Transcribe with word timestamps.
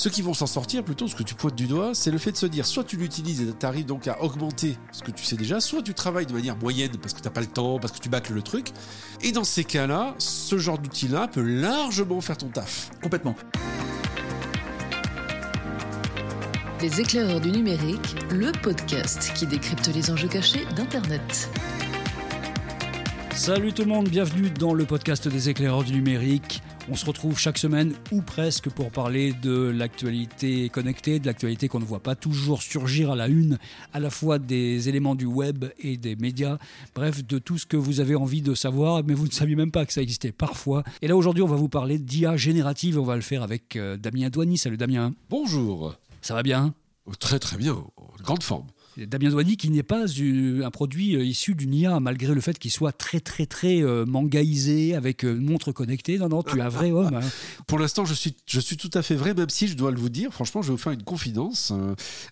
Ceux 0.00 0.08
qui 0.08 0.22
vont 0.22 0.32
s'en 0.32 0.46
sortir, 0.46 0.82
plutôt, 0.82 1.08
ce 1.08 1.14
que 1.14 1.22
tu 1.22 1.34
pointes 1.34 1.56
du 1.56 1.66
doigt, 1.66 1.90
c'est 1.92 2.10
le 2.10 2.16
fait 2.16 2.32
de 2.32 2.36
se 2.38 2.46
dire 2.46 2.64
soit 2.64 2.84
tu 2.84 2.96
l'utilises 2.96 3.42
et 3.42 3.52
tu 3.52 3.66
arrives 3.66 3.84
donc 3.84 4.08
à 4.08 4.22
augmenter 4.22 4.78
ce 4.92 5.02
que 5.02 5.10
tu 5.10 5.26
sais 5.26 5.36
déjà, 5.36 5.60
soit 5.60 5.82
tu 5.82 5.92
travailles 5.92 6.24
de 6.24 6.32
manière 6.32 6.56
moyenne 6.56 6.92
parce 7.02 7.12
que 7.12 7.20
tu 7.20 7.26
n'as 7.26 7.30
pas 7.30 7.42
le 7.42 7.46
temps, 7.46 7.78
parce 7.78 7.92
que 7.92 7.98
tu 7.98 8.08
bâcles 8.08 8.32
le 8.32 8.40
truc. 8.40 8.68
Et 9.20 9.30
dans 9.30 9.44
ces 9.44 9.62
cas-là, 9.62 10.14
ce 10.16 10.56
genre 10.56 10.78
d'outil-là 10.78 11.28
peut 11.28 11.42
largement 11.42 12.22
faire 12.22 12.38
ton 12.38 12.48
taf. 12.48 12.92
Complètement. 13.02 13.36
Les 16.80 16.98
éclaireurs 16.98 17.42
du 17.42 17.50
numérique, 17.50 18.16
le 18.30 18.52
podcast 18.52 19.32
qui 19.34 19.46
décrypte 19.46 19.90
les 19.94 20.10
enjeux 20.10 20.28
cachés 20.28 20.64
d'Internet. 20.76 21.50
Salut 23.34 23.74
tout 23.74 23.82
le 23.82 23.88
monde, 23.88 24.08
bienvenue 24.08 24.48
dans 24.48 24.72
le 24.72 24.86
podcast 24.86 25.28
des 25.28 25.50
éclaireurs 25.50 25.84
du 25.84 25.92
numérique. 25.92 26.62
On 26.88 26.96
se 26.96 27.04
retrouve 27.04 27.38
chaque 27.38 27.58
semaine 27.58 27.94
ou 28.10 28.20
presque 28.20 28.68
pour 28.70 28.90
parler 28.90 29.32
de 29.32 29.70
l'actualité 29.70 30.68
connectée, 30.70 31.20
de 31.20 31.26
l'actualité 31.26 31.68
qu'on 31.68 31.78
ne 31.78 31.84
voit 31.84 32.02
pas 32.02 32.14
toujours 32.16 32.62
surgir 32.62 33.12
à 33.12 33.16
la 33.16 33.28
une, 33.28 33.58
à 33.92 34.00
la 34.00 34.10
fois 34.10 34.38
des 34.38 34.88
éléments 34.88 35.14
du 35.14 35.26
web 35.26 35.66
et 35.78 35.96
des 35.96 36.16
médias, 36.16 36.58
bref, 36.94 37.24
de 37.24 37.38
tout 37.38 37.58
ce 37.58 37.66
que 37.66 37.76
vous 37.76 38.00
avez 38.00 38.16
envie 38.16 38.42
de 38.42 38.54
savoir, 38.54 39.04
mais 39.04 39.14
vous 39.14 39.26
ne 39.26 39.32
saviez 39.32 39.56
même 39.56 39.70
pas 39.70 39.86
que 39.86 39.92
ça 39.92 40.02
existait 40.02 40.32
parfois. 40.32 40.82
Et 41.02 41.08
là 41.08 41.16
aujourd'hui, 41.16 41.42
on 41.42 41.48
va 41.48 41.56
vous 41.56 41.68
parler 41.68 41.98
d'IA 41.98 42.36
générative, 42.36 42.98
on 42.98 43.04
va 43.04 43.16
le 43.16 43.22
faire 43.22 43.42
avec 43.42 43.76
euh, 43.76 43.96
Damien 43.96 44.30
Douany. 44.30 44.58
Salut 44.58 44.76
Damien. 44.76 45.14
Bonjour. 45.28 45.94
Ça 46.22 46.34
va 46.34 46.42
bien? 46.42 46.74
Très 47.18 47.38
très 47.38 47.56
bien, 47.56 47.74
en 47.74 48.22
grande 48.22 48.42
forme. 48.42 48.66
Damien 49.06 49.30
Douany 49.30 49.56
qui 49.56 49.70
n'est 49.70 49.82
pas 49.82 50.04
un 50.04 50.70
produit 50.70 51.16
euh, 51.16 51.24
issu 51.24 51.54
d'une 51.54 51.74
IA, 51.74 52.00
malgré 52.00 52.34
le 52.34 52.40
fait 52.40 52.58
qu'il 52.58 52.70
soit 52.70 52.92
très 52.92 53.20
très 53.20 53.46
très 53.46 53.82
euh, 53.82 54.04
mangaïsé, 54.04 54.94
avec 54.94 55.24
euh, 55.24 55.34
montre 55.34 55.72
connectée. 55.72 56.18
Non, 56.18 56.28
non, 56.28 56.42
tu 56.42 56.58
es 56.58 56.60
un 56.60 56.68
vrai 56.68 56.90
homme. 56.90 57.14
Hein. 57.14 57.28
Pour 57.66 57.78
l'instant, 57.78 58.04
je 58.04 58.14
suis, 58.14 58.34
je 58.46 58.60
suis 58.60 58.76
tout 58.76 58.90
à 58.94 59.02
fait 59.02 59.14
vrai, 59.14 59.34
même 59.34 59.48
si 59.48 59.68
je 59.68 59.76
dois 59.76 59.90
le 59.90 59.98
vous 59.98 60.08
dire, 60.08 60.32
franchement, 60.32 60.62
je 60.62 60.68
vais 60.68 60.72
vous 60.72 60.82
faire 60.82 60.92
une 60.92 61.02
confidence. 61.02 61.72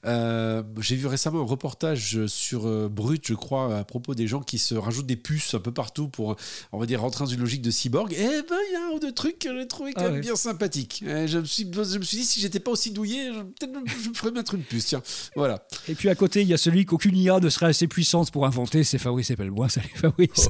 J'ai 0.05 0.97
vu 0.97 1.07
récemment 1.07 1.41
un 1.41 1.47
reportage 1.47 2.27
sur 2.27 2.89
Brut, 2.91 3.27
je 3.27 3.35
crois, 3.35 3.79
à 3.79 3.85
propos 3.85 4.14
des 4.14 4.27
gens 4.27 4.41
qui 4.41 4.59
se 4.59 4.75
rajoutent 4.75 5.07
des 5.07 5.17
puces 5.17 5.55
un 5.55 5.61
peu 5.61 5.73
partout 5.73 6.09
pour, 6.09 6.37
on 6.73 6.79
va 6.79 6.87
dire, 6.87 7.01
rentrer 7.01 7.25
dans 7.25 7.31
une 7.31 7.41
logique 7.41 7.62
de 7.62 7.70
cyborg. 7.70 8.14
Eh 8.17 8.25
ben, 8.25 8.57
il 8.69 8.73
y 8.73 8.77
a 8.77 8.89
un 8.89 8.91
ou 8.97 8.98
deux 8.98 9.12
trucs 9.12 9.39
que 9.39 9.59
j'ai 9.59 9.67
trouvé 9.67 9.92
quand 9.92 10.05
ah 10.05 10.11
même 10.11 10.20
bien 10.20 10.37
sympathiques. 10.37 11.03
Je 11.07 11.39
me, 11.39 11.45
suis, 11.45 11.69
je 11.73 11.98
me 11.98 12.05
suis 12.05 12.19
dit, 12.19 12.25
si 12.25 12.41
j'étais 12.41 12.61
pas 12.61 12.70
aussi 12.70 12.91
douillé, 12.91 13.31
peut-être 13.59 13.73
je 14.03 14.09
me 14.09 14.14
ferais 14.14 14.31
mettre 14.31 14.55
une 14.55 14.62
puce. 14.62 14.87
Tiens, 14.87 15.03
voilà. 15.37 15.67
Et 15.89 15.95
puis 15.95 16.09
à 16.09 16.14
côté, 16.14 16.42
il 16.42 16.48
y 16.48 16.55
a 16.55 16.58
celui 16.59 16.84
qu'aucune 16.84 17.17
IA 17.17 17.41
ne 17.41 17.48
serait 17.48 17.67
assez 17.67 17.89
puissante 17.89 18.31
pour 18.31 18.45
inventer, 18.47 18.84
c'est 18.84 18.98
Fabrice 18.98 19.33
moi 19.39 19.69
Salut 19.78 19.89
Fabrice. 19.95 20.48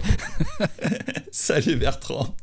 Oh. 0.61 0.65
Salut 1.31 1.77
Bertrand. 1.77 2.35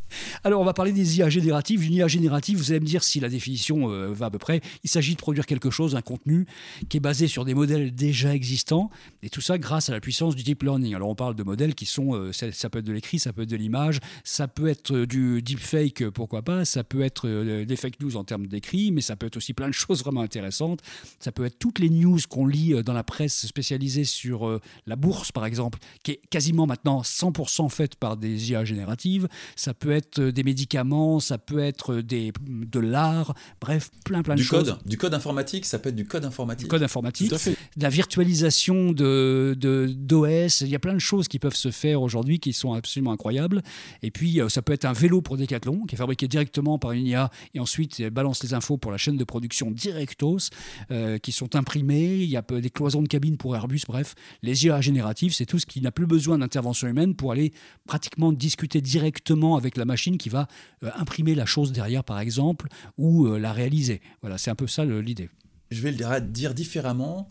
Alors, 0.44 0.62
on 0.62 0.66
va 0.66 0.74
parler 0.74 0.92
des 0.92 1.18
IA 1.18 1.30
génératives. 1.30 1.84
Une 1.84 1.94
IA 1.94 2.08
générative, 2.08 2.58
vous 2.58 2.72
allez 2.72 2.80
me 2.80 2.86
dire 2.86 3.04
si 3.04 3.20
la 3.20 3.30
définition 3.30 3.90
euh, 3.90 4.14
va 4.14 4.28
à 4.28 4.30
peu 4.30 4.38
près. 4.38 4.62
Il 4.84 4.90
s'agit 4.90 5.14
de 5.14 5.20
produire 5.20 5.46
quelque 5.46 5.70
chose, 5.70 5.96
un 5.96 6.02
contenu 6.02 6.46
qui 6.90 6.98
est 6.98 7.02
basé 7.02 7.28
sur 7.28 7.46
des 7.46 7.54
modèles 7.54 7.94
déjà 7.94 8.34
existants, 8.34 8.90
et 9.24 9.30
tout 9.30 9.42
ça 9.42 9.58
grâce 9.58 9.90
à 9.90 9.94
la 9.94 10.00
puissance 10.00 10.36
du 10.36 10.44
deep 10.44 10.64
learning. 10.64 10.96
Alors, 10.96 11.10
on 11.10 11.16
parle 11.16 11.36
de 11.36 11.44
modèles 11.44 11.76
qui 11.76 11.86
sont, 11.86 12.14
euh, 12.14 12.32
ça, 12.32 12.70
peut 12.70 12.80
être 12.80 12.86
de 12.86 12.94
l'écrit, 12.94 13.20
ça 13.20 13.34
peut 13.34 13.44
être 13.44 13.50
de 13.50 13.56
l'image, 13.56 14.00
ça 14.24 14.48
peut 14.48 14.68
être 14.68 14.94
euh, 14.94 15.08
du 15.08 15.42
deepfake, 15.42 16.10
pourquoi 16.10 16.42
pas, 16.42 16.66
ça 16.66 16.84
peut 16.84 17.02
être 17.02 17.28
des 17.64 17.76
fake 17.76 18.00
news 18.00 18.16
en 18.18 18.24
termes 18.24 18.48
d'écrit, 18.48 18.92
mais 18.92 19.02
ça 19.02 19.16
peut 19.16 19.28
être 19.28 19.38
aussi 19.38 19.54
plein 19.54 19.68
de 19.68 19.74
choses 19.74 20.04
vraiment 20.04 20.22
intéressantes. 20.22 20.82
Ça 21.20 21.32
peut 21.32 21.46
être 21.46 21.60
toutes 21.60 21.80
les 21.80 21.90
news 21.90 22.20
qu'on 22.30 22.48
lit 22.48 22.82
dans 22.84 22.94
la 22.94 23.04
presse 23.04 23.45
spécialisée 23.48 24.04
sur 24.04 24.60
la 24.86 24.96
bourse, 24.96 25.32
par 25.32 25.46
exemple, 25.46 25.80
qui 26.04 26.12
est 26.12 26.22
quasiment 26.30 26.68
maintenant 26.68 27.02
100% 27.02 27.70
faite 27.70 27.96
par 27.96 28.18
des 28.18 28.52
IA 28.52 28.66
génératives. 28.66 29.28
Ça 29.56 29.74
peut 29.74 29.92
être 29.92 30.22
des 30.22 30.44
médicaments, 30.44 31.20
ça 31.20 31.38
peut 31.38 31.60
être 31.60 31.96
des, 31.96 32.32
de 32.48 32.80
l'art, 32.80 33.34
bref, 33.62 33.90
plein 34.04 34.24
plein 34.24 34.36
de 34.36 34.42
du 34.42 34.46
choses. 34.46 34.72
Code, 34.72 34.88
du 34.88 34.98
code 34.98 35.14
informatique, 35.14 35.66
ça 35.66 35.80
peut 35.80 35.90
être 35.90 35.96
du 35.96 36.06
code 36.06 36.26
informatique. 36.26 36.66
Du 36.66 36.70
code 36.70 36.84
informatique, 36.84 37.32
de 37.32 37.84
la 37.84 37.90
virtualisation 37.90 38.92
de, 38.92 39.56
d'OS, 39.58 40.62
il 40.62 40.70
y 40.70 40.76
a 40.76 40.80
plein 40.80 40.94
de 40.94 41.00
choses 41.00 41.28
qui 41.28 41.40
peuvent 41.40 41.56
se 41.56 41.72
faire 41.72 42.02
aujourd'hui 42.02 42.40
qui 42.40 42.54
sont 42.54 42.74
absolument 42.74 43.12
incroyables. 43.12 43.62
Et 44.02 44.12
puis, 44.12 44.42
euh, 44.42 44.50
ça 44.50 44.62
peut 44.62 44.74
être 44.74 44.86
un 44.86 44.94
vélo 44.94 45.22
pour 45.22 45.38
Decathlon 45.38 45.86
qui 45.86 45.96
est 45.96 45.98
fabriqué 45.98 46.28
directement 46.28 46.78
par 46.80 46.92
une 46.92 47.08
IA 47.08 47.30
et 47.54 47.60
ensuite 47.60 48.02
balance 48.10 48.44
les 48.44 48.54
infos 48.54 48.78
pour 48.78 48.92
la 48.92 48.98
chaîne 48.98 49.18
de 49.18 49.24
production 49.24 49.72
Directos 49.72 50.50
euh, 50.92 51.18
qui 51.18 51.32
sont 51.32 51.56
imprimées. 51.56 52.16
Il 52.16 52.30
y 52.30 52.38
a 52.38 52.42
des 52.42 52.70
cloisons 52.70 53.02
de 53.02 53.08
cabine 53.08 53.35
pour 53.38 53.56
Airbus, 53.56 53.82
bref. 53.88 54.16
Les 54.42 54.66
IA 54.66 54.82
génératives, 54.82 55.34
c'est 55.34 55.46
tout 55.46 55.60
ce 55.60 55.66
qui 55.66 55.82
n'a 55.82 55.92
plus 55.92 56.06
besoin 56.06 56.38
d'intervention 56.38 56.88
humaine 56.88 57.16
pour 57.16 57.32
aller 57.32 57.54
pratiquement 57.88 58.32
discuter 58.32 58.82
directement 58.82 59.56
avec 59.56 59.78
la 59.78 59.86
machine 59.86 60.18
qui 60.18 60.30
va 60.30 60.48
euh, 60.84 60.92
imprimer 60.96 61.36
la 61.36 61.46
chose 61.46 61.72
derrière, 61.72 62.04
par 62.04 62.20
exemple, 62.20 62.68
ou 62.98 63.28
euh, 63.28 63.38
la 63.38 63.54
réaliser. 63.54 64.02
Voilà, 64.22 64.38
c'est 64.38 64.52
un 64.52 64.56
peu 64.56 64.68
ça 64.68 64.86
l'idée. 64.86 65.30
Je 65.72 65.82
vais 65.82 65.92
le 65.92 66.22
dire 66.22 66.54
différemment. 66.54 67.30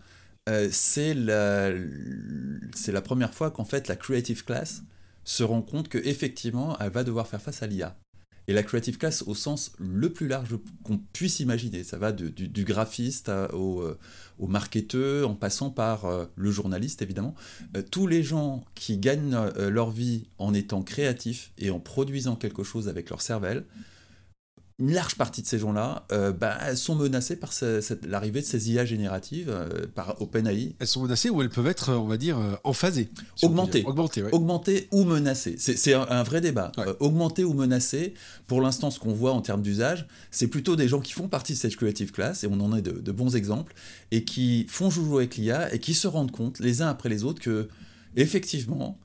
Euh, 0.48 0.68
c'est 0.70 1.14
la, 1.14 1.70
la 1.70 3.02
première 3.02 3.32
fois 3.32 3.50
qu'en 3.50 3.64
fait 3.64 3.88
la 3.88 3.96
Creative 3.96 4.44
Class 4.44 4.82
se 5.24 5.42
rend 5.42 5.62
compte 5.62 5.88
qu'effectivement, 5.88 6.76
elle 6.80 6.90
va 6.90 7.02
devoir 7.02 7.26
faire 7.26 7.40
face 7.40 7.62
à 7.62 7.66
l'IA. 7.66 7.96
Et 8.46 8.52
la 8.52 8.62
creative 8.62 8.98
class 8.98 9.22
au 9.26 9.34
sens 9.34 9.72
le 9.78 10.12
plus 10.12 10.28
large 10.28 10.56
qu'on 10.82 10.98
puisse 10.98 11.40
imaginer. 11.40 11.82
Ça 11.82 11.96
va 11.96 12.12
du, 12.12 12.64
graphiste 12.64 13.30
au, 13.52 13.80
euh, 13.80 13.98
au, 14.38 14.46
marketeur, 14.46 15.30
en 15.30 15.34
passant 15.34 15.70
par 15.70 16.04
euh, 16.04 16.26
le 16.36 16.50
journaliste 16.50 17.00
évidemment. 17.00 17.34
Euh, 17.76 17.82
tous 17.82 18.06
les 18.06 18.22
gens 18.22 18.64
qui 18.74 18.98
gagnent 18.98 19.38
leur 19.56 19.90
vie 19.90 20.26
en 20.38 20.52
étant 20.52 20.82
créatifs 20.82 21.52
et 21.58 21.70
en 21.70 21.80
produisant 21.80 22.36
quelque 22.36 22.62
chose 22.62 22.88
avec 22.88 23.10
leur 23.10 23.22
cervelle, 23.22 23.64
une 24.80 24.92
large 24.92 25.14
partie 25.14 25.40
de 25.40 25.46
ces 25.46 25.58
gens-là 25.60 26.04
euh, 26.10 26.32
bah, 26.32 26.74
sont 26.74 26.96
menacés 26.96 27.36
par 27.36 27.52
l'arrivée 28.08 28.40
de 28.40 28.46
ces 28.46 28.72
IA 28.72 28.84
génératives 28.84 29.48
euh, 29.48 29.86
par 29.94 30.20
OpenAI. 30.20 30.74
Elles 30.80 30.86
sont 30.88 31.02
menacées 31.02 31.30
ou 31.30 31.42
elles 31.42 31.48
peuvent 31.48 31.68
être, 31.68 31.92
on 31.92 32.08
va 32.08 32.16
dire, 32.16 32.38
euh, 32.38 32.54
emphasées 32.64 33.08
Augmentées. 33.42 33.84
Augmentées, 34.32 34.88
ou 34.90 35.04
menacées. 35.04 35.54
C'est 35.58 35.94
un, 35.94 36.22
vrai 36.24 36.40
débat. 36.40 36.72
augmentées 36.98 37.44
ou 37.44 37.52
menacées, 37.52 38.14
pour 38.48 38.60
l'instant, 38.60 38.90
ce 38.90 38.98
qu'on 38.98 39.12
voit 39.12 39.32
en 39.32 39.42
termes 39.42 39.62
d'usage, 39.62 40.08
c'est 40.32 40.48
plutôt 40.48 40.74
des 40.74 40.88
gens 40.88 41.00
qui 41.00 41.12
font 41.12 41.28
partie 41.28 41.52
de 41.52 41.58
cette 41.58 41.76
creative 41.76 42.10
class, 42.10 42.42
et 42.42 42.48
on 42.48 42.60
en 42.60 42.72
a 42.72 42.80
de, 42.80 42.90
de 42.90 43.12
bons 43.12 43.36
exemples, 43.36 43.74
et 44.10 44.24
qui 44.24 44.66
font 44.68 44.90
jouer 44.90 45.18
avec 45.18 45.36
l'IA 45.36 45.72
et 45.72 45.78
qui 45.78 45.94
se 45.94 46.08
rendent 46.08 46.32
compte, 46.32 46.58
les 46.58 46.82
uns 46.82 46.88
après 46.88 47.08
les 47.08 47.22
autres, 47.22 47.40
que, 47.40 47.68
effectivement, 48.16 48.98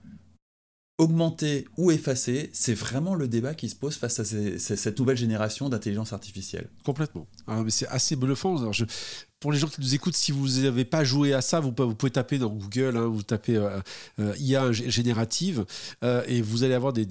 augmenter 1.00 1.66
ou 1.78 1.92
effacer, 1.92 2.50
c'est 2.54 2.74
vraiment 2.74 3.16
le 3.16 3.28
débat 3.28 3.56
qui 3.56 3.70
se 3.70 3.76
pose 3.76 3.96
face 3.96 4.20
à 4.20 4.26
cette 4.26 5.00
nouvelle 5.00 5.18
génération 5.18 5.70
d'intelligence 5.70 6.12
artificielle. 6.12 6.70
Complètement. 6.84 7.26
Ah, 7.48 7.64
mais 7.64 7.72
c'est 7.72 7.88
assez 7.88 8.18
bluffant. 8.18 8.70
pour 9.40 9.54
les 9.54 9.58
gens 9.58 9.68
qui 9.68 9.80
nous 9.80 9.96
écoutent, 9.96 10.18
si 10.18 10.34
vous 10.34 10.62
n'avez 10.62 10.84
pas 10.84 11.06
joué 11.06 11.34
à 11.34 11.40
ça, 11.40 11.62
vous, 11.62 11.72
pouvez 11.72 12.12
taper 12.12 12.38
dans 12.38 12.50
Google, 12.50 12.98
hein, 12.98 13.06
vous 13.06 13.24
tapez 13.24 13.56
euh, 13.56 13.80
euh, 14.20 14.36
IA 14.40 14.74
générative, 14.74 15.66
euh, 16.04 16.22
et 16.28 16.42
vous 16.42 16.64
allez 16.64 16.74
avoir 16.74 16.92
des, 16.92 17.08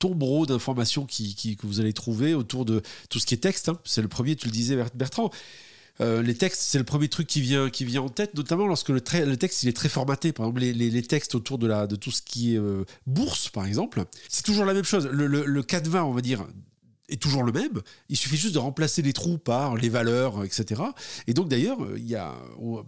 tombereaux 0.00 0.44
d'informations 0.44 1.06
que 1.06 1.66
vous 1.66 1.78
allez 1.78 1.92
trouver 1.92 2.34
autour 2.34 2.64
de 2.64 2.82
tout 3.08 3.20
ce 3.20 3.26
qui 3.26 3.34
est 3.34 3.38
texte. 3.38 3.68
Hein. 3.68 3.78
C'est 3.84 4.02
le 4.02 4.08
premier, 4.08 4.34
tu 4.34 4.46
le 4.46 4.52
disais 4.52 4.76
Bertrand. 4.94 5.30
Euh, 6.00 6.22
les 6.22 6.34
textes, 6.34 6.62
c'est 6.62 6.78
le 6.78 6.84
premier 6.84 7.08
truc 7.08 7.26
qui 7.26 7.40
vient, 7.40 7.70
qui 7.70 7.84
vient 7.84 8.02
en 8.02 8.08
tête, 8.08 8.34
notamment 8.34 8.66
lorsque 8.66 8.90
le, 8.90 9.00
texte 9.00 9.62
il 9.62 9.68
est 9.68 9.76
très 9.76 9.88
formaté. 9.88 10.32
Par 10.32 10.46
exemple, 10.46 10.60
les, 10.60 11.02
textes 11.02 11.34
autour 11.34 11.58
de, 11.58 11.66
la, 11.66 11.86
de 11.86 11.96
tout 11.96 12.10
ce 12.10 12.22
qui 12.22 12.54
est 12.54 12.58
euh, 12.58 12.84
bourse, 13.06 13.48
par 13.48 13.66
exemple, 13.66 14.04
c'est 14.28 14.44
toujours 14.44 14.64
la 14.64 14.74
même 14.74 14.84
chose. 14.84 15.08
Le, 15.10 15.26
le, 15.26 15.44
le 15.44 15.62
canevas, 15.62 16.04
on 16.04 16.12
va 16.12 16.20
dire, 16.20 16.46
est 17.08 17.20
toujours 17.20 17.42
le 17.42 17.52
même. 17.52 17.80
Il 18.08 18.16
suffit 18.16 18.36
juste 18.36 18.54
de 18.54 18.58
remplacer 18.58 19.02
les 19.02 19.12
trous 19.12 19.38
par 19.38 19.76
les 19.76 19.88
valeurs, 19.88 20.44
etc. 20.44 20.82
Et 21.26 21.34
donc 21.34 21.48
d'ailleurs, 21.48 21.78
il 21.96 22.06
y 22.06 22.16
a 22.16 22.34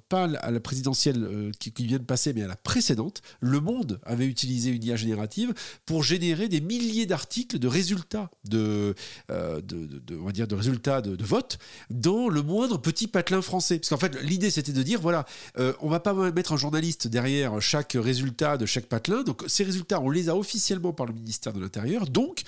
pas 0.09 0.25
à 0.25 0.51
la 0.51 0.61
présidentielle 0.61 1.23
euh, 1.23 1.51
qui, 1.59 1.87
vient 1.87 1.99
de 1.99 2.05
passer, 2.05 2.33
mais 2.33 2.43
à 2.43 2.47
la 2.47 2.57
précédente, 2.57 3.23
Le 3.41 3.61
Monde 3.61 4.01
avait 4.05 4.27
utilisé 4.27 4.71
une 4.71 4.85
IA 4.85 4.97
générative 4.97 5.55
pour 5.87 6.03
générer 6.03 6.49
des 6.49 6.61
milliers 6.61 7.07
d'articles 7.07 7.59
de 7.59 7.69
résultats 7.69 8.31
de, 8.45 8.95
euh, 9.31 9.61
de, 9.63 10.17
on 10.17 10.25
va 10.25 10.33
dire 10.33 10.47
de 10.47 10.55
résultats 10.55 11.01
de, 11.01 11.23
vote 11.25 11.59
dans 11.91 12.29
le 12.29 12.43
moindre 12.43 12.79
petit 12.79 13.07
patelin 13.07 13.43
français. 13.43 13.79
Parce 13.79 13.91
qu'en 13.91 13.97
fait, 13.97 14.21
l'idée 14.23 14.51
c'était 14.51 14.73
de 14.73 14.83
dire 14.83 15.01
voilà, 15.01 15.25
euh, 15.59 15.73
on 15.81 15.89
va 15.89 16.01
pas 16.01 16.15
mettre 16.33 16.53
un 16.53 16.57
journaliste 16.57 17.09
derrière 17.09 17.61
chaque 17.61 17.97
résultat 17.99 18.57
de 18.57 18.67
chaque 18.67 18.87
patelin. 18.87 19.23
Donc 19.23 19.45
ces 19.47 19.65
résultats, 19.65 20.01
on 20.01 20.11
les 20.11 20.29
a 20.29 20.37
officiellement 20.37 20.93
par 20.93 21.07
le 21.07 21.13
ministère 21.13 21.53
de 21.53 21.61
l'Intérieur. 21.61 22.07
Donc, 22.07 22.43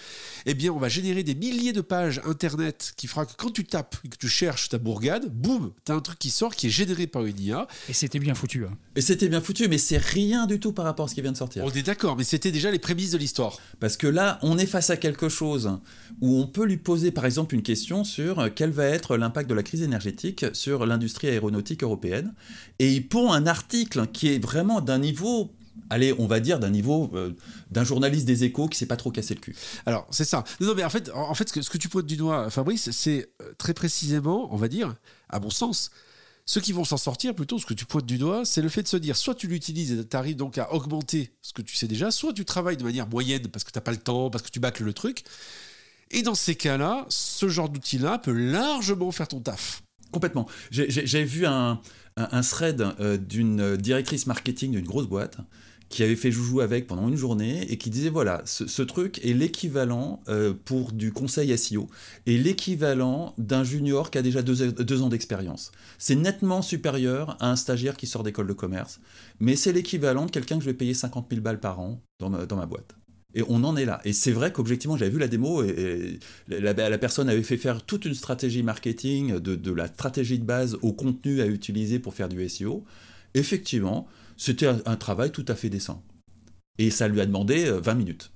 eh 0.46 0.54
bien, 0.54 0.72
on 0.72 0.78
va 0.78 0.88
générer 0.88 1.22
des 1.22 1.34
milliers 1.34 1.61
de 1.70 1.80
pages 1.80 2.20
internet 2.24 2.94
qui 2.96 3.06
fera 3.06 3.26
que 3.26 3.32
quand 3.36 3.50
tu 3.50 3.64
tapes 3.64 3.94
et 4.04 4.08
que 4.08 4.16
tu 4.16 4.28
cherches 4.28 4.70
ta 4.70 4.78
bourgade, 4.78 5.32
boum, 5.32 5.72
t'as 5.84 5.94
un 5.94 6.00
truc 6.00 6.18
qui 6.18 6.30
sort 6.30 6.56
qui 6.56 6.66
est 6.66 6.70
généré 6.70 7.06
par 7.06 7.24
une 7.24 7.38
IA. 7.38 7.68
Et 7.88 7.92
c'était 7.92 8.18
bien 8.18 8.34
foutu. 8.34 8.64
Hein. 8.64 8.76
Et 8.96 9.00
c'était 9.00 9.28
bien 9.28 9.40
foutu, 9.40 9.68
mais 9.68 9.78
c'est 9.78 9.98
rien 9.98 10.46
du 10.46 10.58
tout 10.58 10.72
par 10.72 10.84
rapport 10.84 11.04
à 11.04 11.08
ce 11.08 11.14
qui 11.14 11.22
vient 11.22 11.30
de 11.30 11.36
sortir. 11.36 11.64
On 11.64 11.70
est 11.70 11.84
d'accord, 11.84 12.16
mais 12.16 12.24
c'était 12.24 12.50
déjà 12.50 12.72
les 12.72 12.80
prémices 12.80 13.12
de 13.12 13.18
l'histoire. 13.18 13.58
Parce 13.78 13.96
que 13.96 14.08
là, 14.08 14.40
on 14.42 14.58
est 14.58 14.66
face 14.66 14.90
à 14.90 14.96
quelque 14.96 15.28
chose 15.28 15.78
où 16.20 16.40
on 16.40 16.48
peut 16.48 16.64
lui 16.64 16.78
poser 16.78 17.12
par 17.12 17.24
exemple 17.24 17.54
une 17.54 17.62
question 17.62 18.02
sur 18.02 18.48
quel 18.54 18.70
va 18.70 18.86
être 18.86 19.16
l'impact 19.16 19.48
de 19.48 19.54
la 19.54 19.62
crise 19.62 19.82
énergétique 19.82 20.46
sur 20.54 20.86
l'industrie 20.86 21.28
aéronautique 21.28 21.84
européenne. 21.84 22.34
Et 22.78 22.92
il 22.92 23.06
pond 23.06 23.32
un 23.32 23.46
article 23.46 24.06
qui 24.08 24.28
est 24.28 24.42
vraiment 24.42 24.80
d'un 24.80 24.98
niveau 24.98 25.52
allez, 25.90 26.14
on 26.18 26.26
va 26.26 26.40
dire 26.40 26.58
d'un 26.58 26.70
niveau 26.70 27.10
euh, 27.14 27.32
d'un 27.70 27.84
journaliste 27.84 28.26
des 28.26 28.44
échos 28.44 28.68
qui 28.68 28.78
s'est 28.78 28.86
pas 28.86 28.96
trop 28.96 29.10
cassé 29.10 29.34
le 29.34 29.40
cul. 29.40 29.56
Alors, 29.86 30.06
c'est 30.10 30.24
ça. 30.24 30.44
Non, 30.60 30.74
mais 30.74 30.84
en 30.84 30.90
fait, 30.90 31.10
en 31.14 31.34
fait 31.34 31.48
ce, 31.48 31.52
que, 31.52 31.62
ce 31.62 31.70
que 31.70 31.78
tu 31.78 31.88
pointes 31.88 32.06
du 32.06 32.16
doigt, 32.16 32.50
Fabrice, 32.50 32.90
c'est 32.90 33.30
euh, 33.40 33.52
très 33.58 33.74
précisément, 33.74 34.52
on 34.52 34.56
va 34.56 34.68
dire, 34.68 34.94
à 35.28 35.40
mon 35.40 35.50
sens, 35.50 35.90
ceux 36.44 36.60
qui 36.60 36.72
vont 36.72 36.84
s'en 36.84 36.96
sortir, 36.96 37.34
plutôt, 37.34 37.58
ce 37.58 37.66
que 37.66 37.74
tu 37.74 37.86
pointes 37.86 38.06
du 38.06 38.18
doigt, 38.18 38.44
c'est 38.44 38.62
le 38.62 38.68
fait 38.68 38.82
de 38.82 38.88
se 38.88 38.96
dire 38.96 39.16
soit 39.16 39.34
tu 39.34 39.46
l'utilises 39.46 39.92
et 39.92 40.06
tu 40.06 40.16
arrives 40.16 40.36
donc 40.36 40.58
à 40.58 40.72
augmenter 40.72 41.32
ce 41.40 41.52
que 41.52 41.62
tu 41.62 41.76
sais 41.76 41.86
déjà, 41.86 42.10
soit 42.10 42.32
tu 42.32 42.44
travailles 42.44 42.76
de 42.76 42.84
manière 42.84 43.08
moyenne 43.08 43.46
parce 43.48 43.64
que 43.64 43.70
tu 43.70 43.78
n'as 43.78 43.82
pas 43.82 43.92
le 43.92 43.98
temps, 43.98 44.30
parce 44.30 44.42
que 44.42 44.50
tu 44.50 44.60
bâcles 44.60 44.84
le 44.84 44.92
truc. 44.92 45.22
Et 46.10 46.22
dans 46.22 46.34
ces 46.34 46.54
cas-là, 46.54 47.06
ce 47.08 47.48
genre 47.48 47.68
d'outil-là 47.68 48.18
peut 48.18 48.32
largement 48.32 49.12
faire 49.12 49.28
ton 49.28 49.40
taf. 49.40 49.82
Complètement. 50.10 50.46
J'ai 50.70 51.24
vu 51.24 51.46
un, 51.46 51.80
un, 52.16 52.42
thread 52.42 52.82
euh, 53.00 53.16
d'une 53.16 53.76
directrice 53.78 54.26
marketing 54.26 54.72
d'une 54.72 54.84
grosse 54.84 55.06
boîte 55.06 55.38
qui 55.92 56.02
avait 56.02 56.16
fait 56.16 56.32
joujou 56.32 56.60
avec 56.60 56.86
pendant 56.86 57.06
une 57.06 57.16
journée 57.16 57.70
et 57.70 57.76
qui 57.76 57.90
disait 57.90 58.08
voilà, 58.08 58.40
ce, 58.46 58.82
truc 58.82 59.20
est 59.24 59.34
l'équivalent 59.34 60.22
euh, 60.28 60.54
pour 60.64 60.92
du 60.92 61.12
conseil 61.12 61.56
SEO 61.56 61.88
et 62.24 62.38
l'équivalent 62.38 63.34
d'un 63.36 63.62
junior 63.62 64.10
qui 64.10 64.16
a 64.16 64.22
déjà 64.22 64.40
deux, 64.40 65.02
ans 65.02 65.08
d'expérience. 65.10 65.70
C'est 65.98 66.14
nettement 66.14 66.62
supérieur 66.62 67.36
à 67.40 67.50
un 67.50 67.56
stagiaire 67.56 67.96
qui 67.96 68.06
sort 68.06 68.22
d'école 68.22 68.46
de 68.46 68.54
commerce, 68.54 69.00
mais 69.38 69.54
c'est 69.54 69.72
l'équivalent 69.72 70.24
de 70.24 70.30
quelqu'un 70.30 70.56
que 70.56 70.64
je 70.64 70.70
vais 70.70 70.74
payer 70.74 70.94
50 70.94 71.26
000 71.30 71.42
balles 71.42 71.60
par 71.60 71.78
an 71.78 72.00
dans 72.18 72.30
ma, 72.30 72.66
boîte. 72.66 72.94
Et 73.34 73.42
on 73.48 73.62
en 73.62 73.76
est 73.76 73.84
là. 73.84 74.00
Et 74.06 74.14
c'est 74.14 74.32
vrai 74.32 74.50
qu'objectivement, 74.50 74.96
j'avais 74.96 75.10
vu 75.10 75.18
la 75.18 75.28
démo 75.28 75.62
et, 75.62 76.18
la, 76.48 76.98
personne 76.98 77.28
avait 77.28 77.42
fait 77.42 77.58
faire 77.58 77.82
toute 77.82 78.06
une 78.06 78.14
stratégie 78.14 78.62
marketing, 78.62 79.38
de 79.40 79.72
la 79.72 79.88
stratégie 79.88 80.38
de 80.38 80.44
base 80.44 80.78
au 80.80 80.94
contenu 80.94 81.42
à 81.42 81.46
utiliser 81.46 81.98
pour 81.98 82.14
faire 82.14 82.30
du 82.30 82.48
SEO. 82.48 82.82
Effectivement, 83.34 84.06
c'était 84.36 84.66
un, 84.66 84.96
travail 84.96 85.32
tout 85.32 85.44
à 85.48 85.54
fait 85.54 85.70
décent. 85.70 86.02
Et 86.78 86.90
ça 86.90 87.08
lui 87.08 87.20
a 87.20 87.26
demandé 87.26 87.70
20 87.70 87.92
euh, 87.92 87.94
minutes. 87.94 88.32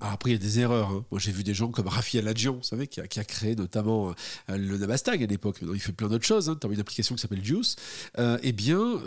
Ah, 0.00 0.12
après, 0.12 0.30
il 0.30 0.32
y 0.34 0.36
a 0.36 0.38
des 0.38 0.60
erreurs. 0.60 0.90
Hein. 0.90 1.04
Moi, 1.10 1.18
j'ai 1.18 1.32
vu 1.32 1.42
des 1.42 1.54
gens 1.54 1.72
comme 1.72 1.88
Rafi 1.88 2.18
Aladjian, 2.18 2.54
vous 2.54 2.62
savez, 2.62 2.86
qui 2.86 3.00
a, 3.00 3.06
créé 3.24 3.56
notamment 3.56 4.14
euh, 4.48 4.56
le 4.56 4.78
Navastag 4.78 5.20
à 5.20 5.26
l'époque. 5.26 5.58
Il 5.60 5.80
fait 5.80 5.92
plein 5.92 6.06
d'autres 6.08 6.26
choses. 6.26 6.48
Hein. 6.48 6.56
Tu 6.60 6.68
as 6.68 6.70
une 6.70 6.78
application 6.78 7.16
qui 7.16 7.20
s'appelle 7.20 7.44
Juice. 7.44 7.74
Euh, 8.18 8.38
eh 8.44 8.52
bien, 8.52 9.00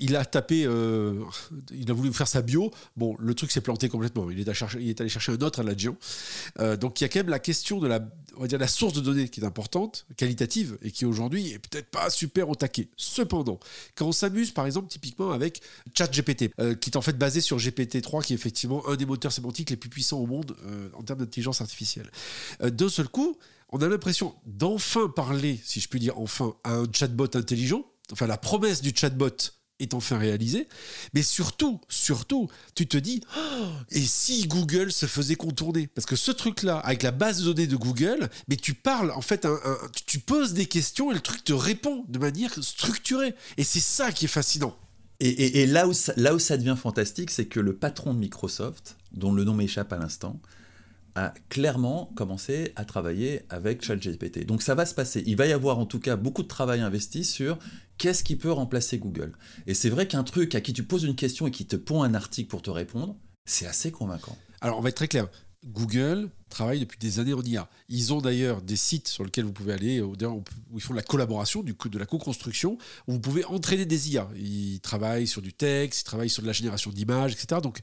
il 0.00 0.16
a 0.16 0.24
tapé, 0.24 0.62
il 0.62 1.90
a 1.90 1.94
voulu 1.94 2.12
faire 2.12 2.26
sa 2.26 2.42
bio. 2.42 2.72
Bon, 2.96 3.14
le 3.20 3.34
truc 3.34 3.52
s'est 3.52 3.60
planté 3.60 3.88
complètement. 3.88 4.30
Il 4.30 4.40
est, 4.40 4.48
allé 4.48 5.08
chercher 5.08 5.32
un 5.32 5.42
autre 5.42 5.60
Aladjian. 5.60 5.96
donc, 6.80 7.00
il 7.00 7.04
y 7.04 7.06
a 7.06 7.08
quand 7.08 7.20
même 7.20 7.28
la 7.28 7.38
question 7.38 7.78
de 7.78 7.86
la, 7.86 8.00
on 8.36 8.42
va 8.42 8.46
dire, 8.46 8.58
la 8.58 8.68
source 8.68 8.92
de 8.92 9.00
données 9.00 9.28
qui 9.28 9.40
est 9.40 9.44
importante, 9.44 10.06
qualitative, 10.16 10.78
et 10.82 10.90
qui 10.90 11.04
aujourd'hui 11.04 11.50
est 11.50 11.58
peut-être 11.58 11.90
pas 11.90 12.10
super 12.10 12.48
au 12.48 12.54
taquet. 12.54 12.88
Cependant, 12.96 13.58
quand 13.94 14.06
on 14.06 14.12
s'amuse, 14.12 14.50
par 14.50 14.66
exemple, 14.66 14.88
typiquement 14.88 15.32
avec 15.32 15.62
ChatGPT, 15.96 16.50
euh, 16.60 16.74
qui 16.74 16.90
est 16.90 16.96
en 16.96 17.02
fait 17.02 17.18
basé 17.18 17.40
sur 17.40 17.58
GPT-3, 17.58 18.24
qui 18.24 18.32
est 18.32 18.36
effectivement 18.36 18.86
un 18.88 18.96
des 18.96 19.06
moteurs 19.06 19.32
sémantiques 19.32 19.70
les 19.70 19.76
plus 19.76 19.90
puissants 19.90 20.18
au 20.18 20.26
monde 20.26 20.56
euh, 20.64 20.88
en 20.94 21.02
termes 21.02 21.20
d'intelligence 21.20 21.60
artificielle. 21.60 22.10
Euh, 22.62 22.70
d'un 22.70 22.88
seul 22.88 23.08
coup, 23.08 23.38
on 23.70 23.80
a 23.80 23.88
l'impression 23.88 24.34
d'enfin 24.46 25.08
parler, 25.08 25.60
si 25.64 25.80
je 25.80 25.88
puis 25.88 26.00
dire 26.00 26.18
enfin, 26.18 26.54
à 26.64 26.74
un 26.74 26.84
chatbot 26.92 27.34
intelligent. 27.34 27.84
Enfin, 28.12 28.26
la 28.26 28.36
promesse 28.36 28.82
du 28.82 28.92
chatbot 28.94 29.30
est 29.78 29.94
enfin 29.94 30.18
réalisé. 30.18 30.68
Mais 31.14 31.22
surtout, 31.22 31.80
surtout, 31.88 32.48
tu 32.74 32.86
te 32.86 32.96
dis, 32.96 33.20
oh, 33.36 33.66
et 33.90 34.00
si 34.00 34.46
Google 34.46 34.92
se 34.92 35.06
faisait 35.06 35.34
contourner? 35.34 35.86
Parce 35.86 36.06
que 36.06 36.16
ce 36.16 36.30
truc-là, 36.30 36.78
avec 36.78 37.02
la 37.02 37.10
base 37.10 37.40
de 37.40 37.52
données 37.52 37.66
de 37.66 37.76
Google, 37.76 38.30
mais 38.48 38.56
tu 38.56 38.74
parles, 38.74 39.10
en 39.12 39.22
fait, 39.22 39.46
tu 40.06 40.18
poses 40.18 40.52
des 40.52 40.66
questions 40.66 41.10
et 41.10 41.14
le 41.14 41.20
truc 41.20 41.44
te 41.44 41.52
répond 41.52 42.04
de 42.08 42.18
manière 42.18 42.52
structurée. 42.62 43.34
Et 43.56 43.64
c'est 43.64 43.80
ça 43.80 44.12
qui 44.12 44.26
est 44.26 44.28
fascinant. 44.28 44.76
Et, 45.24 45.66
là, 45.66 45.86
où 45.86 45.92
là 46.16 46.34
où 46.34 46.40
ça 46.40 46.56
devient 46.56 46.74
fantastique, 46.76 47.30
c'est 47.30 47.46
que 47.46 47.60
le 47.60 47.76
patron 47.76 48.12
de 48.12 48.18
Microsoft, 48.18 48.96
dont 49.12 49.32
le 49.32 49.44
nom 49.44 49.54
m'échappe 49.54 49.92
à 49.92 49.96
l'instant, 49.96 50.40
a 51.14 51.34
clairement 51.48 52.12
commencé 52.14 52.72
à 52.76 52.84
travailler 52.84 53.42
avec 53.50 53.84
ChatGPT. 53.84 54.46
Donc 54.46 54.62
ça 54.62 54.74
va 54.74 54.86
se 54.86 54.94
passer. 54.94 55.22
Il 55.26 55.36
va 55.36 55.46
y 55.46 55.52
avoir 55.52 55.78
en 55.78 55.86
tout 55.86 56.00
cas 56.00 56.16
beaucoup 56.16 56.42
de 56.42 56.48
travail 56.48 56.80
investi 56.80 57.24
sur 57.24 57.58
qu'est-ce 57.98 58.24
qui 58.24 58.36
peut 58.36 58.52
remplacer 58.52 58.98
Google. 58.98 59.32
Et 59.66 59.74
c'est 59.74 59.90
vrai 59.90 60.08
qu'un 60.08 60.24
truc 60.24 60.54
à 60.54 60.60
qui 60.60 60.72
tu 60.72 60.82
poses 60.82 61.04
une 61.04 61.16
question 61.16 61.46
et 61.46 61.50
qui 61.50 61.66
te 61.66 61.76
pond 61.76 62.02
un 62.02 62.14
article 62.14 62.48
pour 62.48 62.62
te 62.62 62.70
répondre, 62.70 63.16
c'est 63.44 63.66
assez 63.66 63.90
convaincant. 63.90 64.36
Alors 64.60 64.78
on 64.78 64.80
va 64.80 64.88
être 64.88 64.96
très 64.96 65.08
clair. 65.08 65.28
Google 65.64 66.30
travaille 66.52 66.80
depuis 66.80 66.98
des 66.98 67.18
années 67.18 67.34
en 67.34 67.42
IA. 67.42 67.68
Ils 67.88 68.12
ont 68.12 68.20
d'ailleurs 68.20 68.62
des 68.62 68.76
sites 68.76 69.08
sur 69.08 69.24
lesquels 69.24 69.44
vous 69.44 69.52
pouvez 69.52 69.72
aller, 69.72 70.00
où 70.00 70.14
ils 70.74 70.80
font 70.80 70.92
de 70.92 70.98
la 70.98 71.02
collaboration, 71.02 71.62
du 71.62 71.74
coup, 71.74 71.88
de 71.88 71.98
la 71.98 72.06
co-construction, 72.06 72.78
où 73.08 73.12
vous 73.12 73.20
pouvez 73.20 73.44
entraîner 73.44 73.84
des 73.84 74.10
IA. 74.10 74.28
Ils 74.36 74.80
travaillent 74.80 75.26
sur 75.26 75.42
du 75.42 75.52
texte, 75.52 76.00
ils 76.00 76.04
travaillent 76.04 76.30
sur 76.30 76.42
de 76.42 76.46
la 76.46 76.52
génération 76.52 76.90
d'images, 76.90 77.32
etc. 77.32 77.60
Donc 77.62 77.80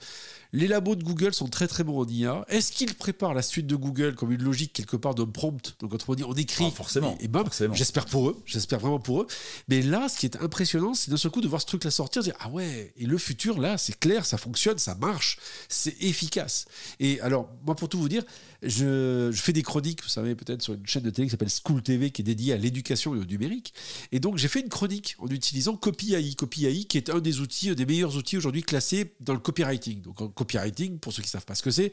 les 0.51 0.67
labos 0.67 0.95
de 0.95 1.03
Google 1.03 1.33
sont 1.33 1.47
très 1.47 1.67
très 1.67 1.83
bons 1.83 1.99
en 1.99 2.07
IA. 2.07 2.45
Est-ce 2.47 2.71
qu'ils 2.71 2.95
préparent 2.95 3.33
la 3.33 3.41
suite 3.41 3.67
de 3.67 3.75
Google 3.75 4.15
comme 4.15 4.31
une 4.31 4.41
logique 4.41 4.73
quelque 4.73 4.95
part 4.95 5.13
d'un 5.15 5.27
prompt? 5.27 5.75
Donc 5.79 5.93
autrement 5.93 6.15
dit, 6.15 6.23
on 6.23 6.33
écrit. 6.33 6.65
Ah, 6.67 6.71
forcément. 6.71 7.17
Et, 7.19 7.27
ben, 7.27 7.43
j'espère 7.73 8.05
pour 8.05 8.29
eux, 8.29 8.41
j'espère 8.45 8.79
vraiment 8.79 8.99
pour 8.99 9.21
eux. 9.21 9.27
Mais 9.67 9.81
là, 9.81 10.09
ce 10.09 10.17
qui 10.17 10.25
est 10.25 10.37
impressionnant, 10.41 10.93
c'est 10.93 11.11
d'un 11.11 11.17
seul 11.17 11.31
coup 11.31 11.41
de 11.41 11.47
voir 11.47 11.61
ce 11.61 11.67
truc-là 11.67 11.91
sortir, 11.91 12.23
dire 12.23 12.35
ah 12.39 12.49
ouais, 12.49 12.93
et 12.97 13.05
le 13.05 13.17
futur 13.17 13.59
là, 13.59 13.77
c'est 13.77 13.97
clair, 13.99 14.25
ça 14.25 14.37
fonctionne, 14.37 14.77
ça 14.77 14.95
marche, 14.95 15.37
c'est 15.67 16.01
efficace. 16.01 16.65
Et 16.99 17.19
alors, 17.21 17.49
moi 17.65 17.75
pour 17.75 17.89
tout 17.89 17.99
vous 17.99 18.09
dire, 18.09 18.23
je, 18.61 19.31
fais 19.33 19.53
des 19.53 19.63
chroniques, 19.63 20.03
vous 20.03 20.09
savez, 20.09 20.35
peut-être 20.35 20.61
sur 20.61 20.73
une 20.73 20.85
chaîne 20.85 21.03
de 21.03 21.09
télé 21.09 21.27
qui 21.27 21.31
s'appelle 21.31 21.49
School 21.49 21.81
TV, 21.81 22.11
qui 22.11 22.21
est 22.21 22.25
dédiée 22.25 22.53
à 22.53 22.57
l'éducation 22.57 23.15
et 23.15 23.19
au 23.19 23.25
numérique. 23.25 23.73
Et 24.11 24.19
donc, 24.19 24.37
j'ai 24.37 24.47
fait 24.47 24.59
une 24.59 24.69
chronique 24.69 25.15
en 25.19 25.27
utilisant 25.27 25.75
CopyAI. 25.77 26.35
CopyAI, 26.35 26.85
qui 26.85 26.97
est 26.97 27.09
un 27.09 27.19
des 27.19 27.39
outils, 27.39 27.73
des 27.75 27.85
meilleurs 27.85 28.15
outils 28.17 28.37
aujourd'hui 28.37 28.63
classés 28.63 29.13
dans 29.21 29.33
le 29.33 29.39
copywriting. 29.39 30.01
Donc, 30.01 30.33
copywriting, 30.33 30.99
pour 30.99 31.13
ceux 31.13 31.21
qui 31.21 31.27
ne 31.27 31.31
savent 31.31 31.45
pas 31.45 31.55
ce 31.55 31.63
que 31.63 31.71
c'est, 31.71 31.91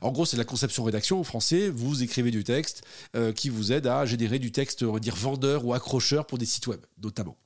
en 0.00 0.12
gros, 0.12 0.24
c'est 0.24 0.36
la 0.36 0.44
conception-rédaction 0.44 1.18
en 1.18 1.24
français. 1.24 1.68
Vous 1.68 2.02
écrivez 2.02 2.30
du 2.30 2.44
texte 2.44 2.82
euh, 3.16 3.32
qui 3.32 3.48
vous 3.48 3.72
aide 3.72 3.86
à 3.86 4.06
générer 4.06 4.38
du 4.38 4.52
texte, 4.52 4.82
on 4.84 4.92
va 4.92 5.00
dire, 5.00 5.16
vendeur 5.16 5.64
ou 5.64 5.74
accrocheur 5.74 6.26
pour 6.26 6.38
des 6.38 6.46
sites 6.46 6.66
web, 6.68 6.80
notamment. 7.02 7.36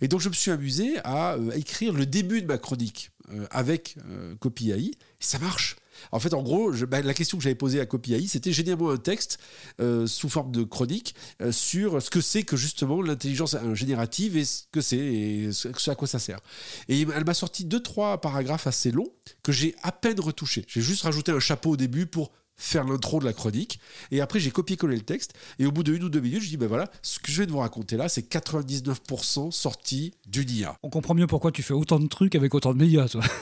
Et 0.00 0.08
donc, 0.08 0.20
je 0.20 0.28
me 0.28 0.34
suis 0.34 0.50
amusé 0.50 0.98
à, 1.04 1.34
euh, 1.34 1.50
écrire 1.52 1.92
le 1.94 2.04
début 2.04 2.42
de 2.42 2.46
ma 2.46 2.58
chronique 2.58 3.10
euh, 3.32 3.46
avec 3.50 3.96
CopyAI. 4.40 4.90
Et 4.90 4.94
ça 5.20 5.38
marche. 5.38 5.76
En 6.12 6.20
fait, 6.20 6.34
en 6.34 6.42
gros, 6.42 6.72
bah, 6.88 7.02
la 7.02 7.14
question 7.14 7.38
que 7.38 7.44
j'avais 7.44 7.54
posée 7.54 7.80
à 7.80 7.86
CopyAI, 7.86 8.26
c'était 8.26 8.52
généralement 8.52 8.90
un 8.90 8.96
texte 8.96 9.38
euh, 9.80 10.06
sous 10.06 10.28
forme 10.28 10.52
de 10.52 10.62
chronique 10.62 11.14
euh, 11.42 11.52
sur 11.52 12.02
ce 12.02 12.10
que 12.10 12.20
c'est 12.20 12.42
que 12.42 12.56
justement 12.56 13.02
l'intelligence 13.02 13.56
générative 13.74 14.36
et 14.36 14.44
ce 14.44 14.62
que 14.70 14.80
c'est 14.80 14.96
et 14.96 15.52
ce, 15.52 15.68
à 15.90 15.94
quoi 15.94 16.08
ça 16.08 16.18
sert. 16.18 16.40
Et 16.88 17.02
elle 17.14 17.24
m'a 17.24 17.34
sorti 17.34 17.64
deux, 17.64 17.80
trois 17.80 18.20
paragraphes 18.20 18.66
assez 18.66 18.90
longs 18.90 19.12
que 19.42 19.52
j'ai 19.52 19.74
à 19.82 19.92
peine 19.92 20.20
retouchés. 20.20 20.64
J'ai 20.68 20.80
juste 20.80 21.02
rajouté 21.02 21.32
un 21.32 21.40
chapeau 21.40 21.70
au 21.70 21.76
début 21.76 22.06
pour 22.06 22.32
faire 22.58 22.84
l'intro 22.84 23.20
de 23.20 23.24
la 23.24 23.32
chronique. 23.32 23.80
Et 24.10 24.20
après, 24.20 24.40
j'ai 24.40 24.50
copié-collé 24.50 24.96
le 24.96 25.02
texte. 25.02 25.32
Et 25.58 25.66
au 25.66 25.72
bout 25.72 25.84
de 25.84 25.94
une 25.94 26.02
ou 26.04 26.08
deux 26.08 26.20
minutes, 26.20 26.42
je 26.42 26.48
dis, 26.48 26.56
ben 26.56 26.66
voilà, 26.66 26.90
ce 27.02 27.20
que 27.20 27.30
je 27.30 27.38
vais 27.38 27.46
de 27.46 27.52
vous 27.52 27.58
raconter 27.58 27.96
là, 27.96 28.08
c'est 28.08 28.28
99% 28.30 29.52
sorti 29.52 30.12
du 30.26 30.44
NIA. 30.44 30.76
On 30.82 30.90
comprend 30.90 31.14
mieux 31.14 31.28
pourquoi 31.28 31.52
tu 31.52 31.62
fais 31.62 31.74
autant 31.74 32.00
de 32.00 32.08
trucs 32.08 32.34
avec 32.34 32.54
autant 32.54 32.74
de 32.74 32.78
médias, 32.78 33.08
toi. 33.08 33.22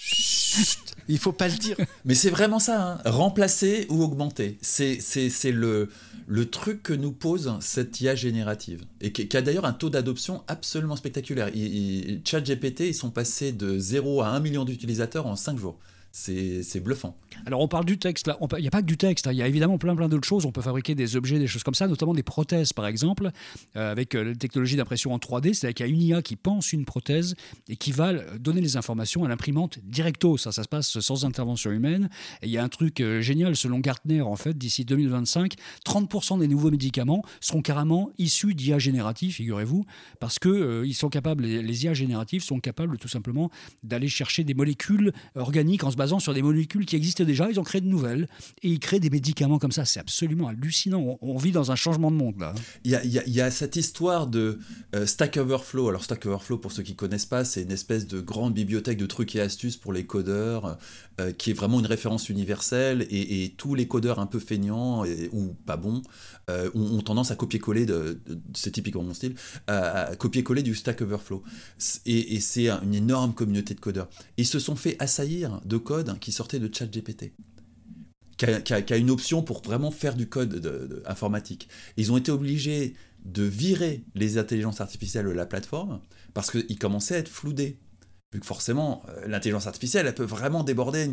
Il 1.10 1.18
faut 1.18 1.32
pas 1.32 1.48
le 1.48 1.56
dire. 1.56 1.76
Mais 2.04 2.14
c'est 2.14 2.30
vraiment 2.30 2.58
ça, 2.58 2.92
hein. 2.92 2.98
remplacer 3.04 3.86
ou 3.88 4.02
augmenter. 4.02 4.58
C'est 4.62 5.00
le, 5.52 5.88
le 6.28 6.48
truc 6.48 6.82
que 6.82 6.92
nous 6.92 7.10
pose 7.10 7.52
cette 7.60 8.00
IA 8.00 8.14
générative. 8.14 8.82
Et 9.00 9.12
qui, 9.12 9.36
a 9.36 9.42
d'ailleurs 9.42 9.64
un 9.64 9.72
taux 9.72 9.90
d'adoption 9.90 10.42
absolument 10.46 10.96
spectaculaire. 10.96 11.50
ChatGPT, 12.24 12.80
ils 12.80 12.94
sont 12.94 13.10
passés 13.10 13.50
de 13.52 13.78
0 13.78 14.22
à 14.22 14.28
1 14.28 14.40
million 14.40 14.64
d'utilisateurs 14.64 15.26
en 15.26 15.34
5 15.34 15.58
jours. 15.58 15.78
C'est 16.12 16.82
bluffant. 16.82 17.16
Alors 17.46 17.60
on 17.60 17.68
parle 17.68 17.84
du 17.84 17.98
texte 17.98 18.28
il 18.56 18.60
n'y 18.60 18.66
a 18.66 18.70
pas 18.70 18.82
que 18.82 18.86
du 18.86 18.96
texte, 18.96 19.28
hein. 19.28 19.32
il 19.32 19.38
y 19.38 19.42
a 19.42 19.46
évidemment 19.46 19.78
plein 19.78 19.94
plein 19.94 20.08
d'autres 20.08 20.26
choses. 20.26 20.44
On 20.44 20.50
peut 20.50 20.62
fabriquer 20.62 20.94
des 20.94 21.14
objets, 21.16 21.38
des 21.38 21.46
choses 21.46 21.62
comme 21.62 21.74
ça, 21.74 21.86
notamment 21.86 22.14
des 22.14 22.24
prothèses 22.24 22.72
par 22.72 22.86
exemple, 22.86 23.30
euh, 23.76 23.92
avec 23.92 24.14
euh, 24.14 24.24
la 24.24 24.34
technologie 24.34 24.76
d'impression 24.76 25.12
en 25.12 25.18
3D, 25.18 25.54
c'est-à-dire 25.54 25.74
qu'il 25.74 25.86
y 25.86 25.88
a 25.88 25.92
une 25.92 26.02
IA 26.02 26.22
qui 26.22 26.34
pense 26.34 26.72
une 26.72 26.84
prothèse 26.84 27.36
et 27.68 27.76
qui 27.76 27.92
va 27.92 28.12
donner 28.38 28.60
les 28.60 28.76
informations 28.76 29.24
à 29.24 29.28
l'imprimante 29.28 29.78
directo. 29.84 30.36
Ça, 30.36 30.50
ça 30.50 30.64
se 30.64 30.68
passe 30.68 30.98
sans 30.98 31.24
intervention 31.24 31.70
humaine. 31.70 32.10
Et 32.42 32.46
il 32.46 32.50
y 32.50 32.58
a 32.58 32.64
un 32.64 32.68
truc 32.68 33.00
euh, 33.00 33.20
génial, 33.20 33.54
selon 33.54 33.78
Gartner 33.78 34.20
en 34.20 34.36
fait, 34.36 34.58
d'ici 34.58 34.84
2025, 34.84 35.54
30% 35.86 36.40
des 36.40 36.48
nouveaux 36.48 36.70
médicaments 36.70 37.22
seront 37.40 37.62
carrément 37.62 38.10
issus 38.18 38.54
d'IA 38.54 38.78
génératifs, 38.78 39.36
figurez-vous, 39.36 39.84
parce 40.18 40.38
que 40.38 40.82
ils 40.84 40.94
sont 40.94 41.08
capables, 41.08 41.44
les, 41.44 41.62
les 41.62 41.84
IA 41.84 41.94
génératives 41.94 42.42
sont 42.42 42.58
capables 42.58 42.98
tout 42.98 43.08
simplement 43.08 43.50
d'aller 43.84 44.08
chercher 44.08 44.42
des 44.42 44.54
molécules 44.54 45.12
organiques 45.34 45.84
en 45.84 45.90
se 45.90 45.96
basant 46.00 46.18
sur 46.18 46.32
des 46.32 46.40
molécules 46.40 46.86
qui 46.86 46.96
existaient 46.96 47.26
déjà. 47.26 47.50
Ils 47.50 47.60
ont 47.60 47.62
créé 47.62 47.82
de 47.82 47.86
nouvelles 47.86 48.26
et 48.62 48.70
ils 48.70 48.78
créent 48.78 49.00
des 49.00 49.10
médicaments 49.10 49.58
comme 49.58 49.70
ça. 49.70 49.84
C'est 49.84 50.00
absolument 50.00 50.48
hallucinant. 50.48 51.18
On, 51.20 51.36
vit 51.36 51.52
dans 51.52 51.70
un 51.72 51.76
changement 51.76 52.10
de 52.10 52.16
monde 52.16 52.36
là. 52.40 52.54
Il 52.84 52.92
y 52.92 53.40
a, 53.42 53.50
cette 53.50 53.76
histoire 53.76 54.26
de 54.26 54.58
euh, 54.94 55.04
Stack 55.04 55.36
Overflow. 55.36 55.90
Alors 55.90 56.02
Stack 56.02 56.24
Overflow, 56.24 56.56
pour 56.56 56.72
ceux 56.72 56.82
qui 56.82 56.94
connaissent 56.94 57.26
pas, 57.26 57.44
c'est 57.44 57.62
une 57.62 57.70
espèce 57.70 58.06
de 58.06 58.20
grande 58.20 58.54
bibliothèque 58.54 58.96
de 58.96 59.04
trucs 59.04 59.36
et 59.36 59.42
astuces 59.42 59.76
pour 59.76 59.92
les 59.92 60.06
codeurs, 60.06 60.78
euh, 61.20 61.32
qui 61.32 61.50
est 61.50 61.54
vraiment 61.54 61.80
une 61.80 61.86
référence 61.86 62.30
universelle. 62.30 63.06
Et, 63.10 63.52
tous 63.58 63.74
les 63.74 63.86
codeurs 63.86 64.20
un 64.20 64.26
peu 64.26 64.38
feignants 64.38 65.04
ou 65.32 65.54
pas 65.66 65.76
bons 65.76 66.02
euh, 66.48 66.70
ont, 66.74 67.02
tendance 67.02 67.30
à 67.30 67.36
copier-coller, 67.36 67.84
c'est 68.54 68.70
typiquement 68.70 69.02
mon 69.02 69.12
style, 69.12 69.34
à, 69.66 70.12
copier-coller 70.16 70.62
du 70.62 70.74
Stack 70.74 71.02
Overflow. 71.02 71.42
Et, 72.06 72.36
et 72.36 72.40
c'est 72.40 72.68
un- 72.68 72.80
une 72.82 72.94
énorme 72.94 73.34
communauté 73.34 73.74
de 73.74 73.80
codeurs. 73.80 74.08
Ils 74.38 74.46
se 74.46 74.58
sont 74.58 74.76
fait 74.76 74.96
assaillir 74.98 75.60
de 75.64 75.76
code 75.90 76.18
qui 76.20 76.30
sortait 76.32 76.60
de 76.60 76.70
ChatGPT. 76.72 77.32
Qui 78.36 78.44
a, 78.46 78.60
qui 78.60 78.72
a- 78.74 78.82
qui 78.82 78.92
a 78.92 78.96
une 78.96 79.10
option 79.10 79.42
pour 79.42 79.60
vraiment 79.62 79.90
faire 79.90 80.14
du 80.14 80.26
code 80.28 80.48
de- 80.50 80.58
de- 80.60 81.02
informatique. 81.06 81.68
Ils 81.96 82.10
ont 82.12 82.16
été 82.16 82.30
obligés 82.30 82.94
de 83.24 83.42
virer 83.42 84.04
les 84.14 84.38
intelligences 84.38 84.80
artificielles 84.80 85.26
de 85.26 85.30
la 85.30 85.46
plateforme 85.46 86.00
parce 86.32 86.50
qu'ils 86.50 86.78
commençaient 86.78 87.16
à 87.16 87.18
être 87.18 87.28
floudés. 87.28 87.76
Vu 88.32 88.38
que 88.40 88.46
forcément, 88.46 89.02
euh, 89.08 89.26
l'intelligence 89.26 89.66
artificielle, 89.66 90.06
elle 90.06 90.14
peut 90.14 90.22
vraiment 90.38 90.62
déborder 90.62 91.04
une 91.04 91.12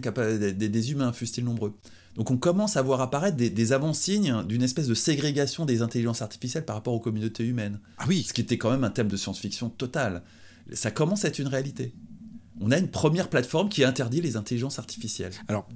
des, 0.54 0.70
des- 0.70 0.92
humains, 0.92 1.12
fussent-ils 1.12 1.44
nombreux. 1.44 1.74
Donc 2.16 2.30
on 2.32 2.38
commence 2.38 2.78
à 2.78 2.82
voir 2.84 3.02
apparaître 3.02 3.36
des, 3.36 3.50
des 3.50 3.74
avant-signes 3.74 4.44
d'une 4.48 4.62
espèce 4.64 4.88
de 4.88 4.94
ségrégation 4.94 5.66
des 5.66 5.82
intelligences 5.82 6.22
artificielles 6.22 6.66
par 6.66 6.76
rapport 6.76 6.94
aux 6.94 7.00
communautés 7.00 7.44
humaines. 7.46 7.80
Ah 7.98 8.06
oui, 8.08 8.24
Ce 8.24 8.32
qui 8.34 8.42
était 8.42 8.58
quand 8.60 8.70
même 8.72 8.84
un 8.84 8.92
thème 8.92 9.08
de 9.10 9.18
science-fiction 9.18 9.70
total. 9.70 10.22
Ça 10.74 10.92
commence 10.92 11.26
à 11.26 11.30
être 11.30 11.40
une 11.40 11.48
réalité. 11.48 11.94
On 12.60 12.72
a 12.72 12.78
une 12.78 12.90
première 12.90 13.30
plateforme 13.30 13.70
qui 13.70 13.84
interdit 13.84 14.22
les 14.22 14.36
intelligences 14.36 14.80
artificielles. 14.80 15.34
Alors, 15.48 15.68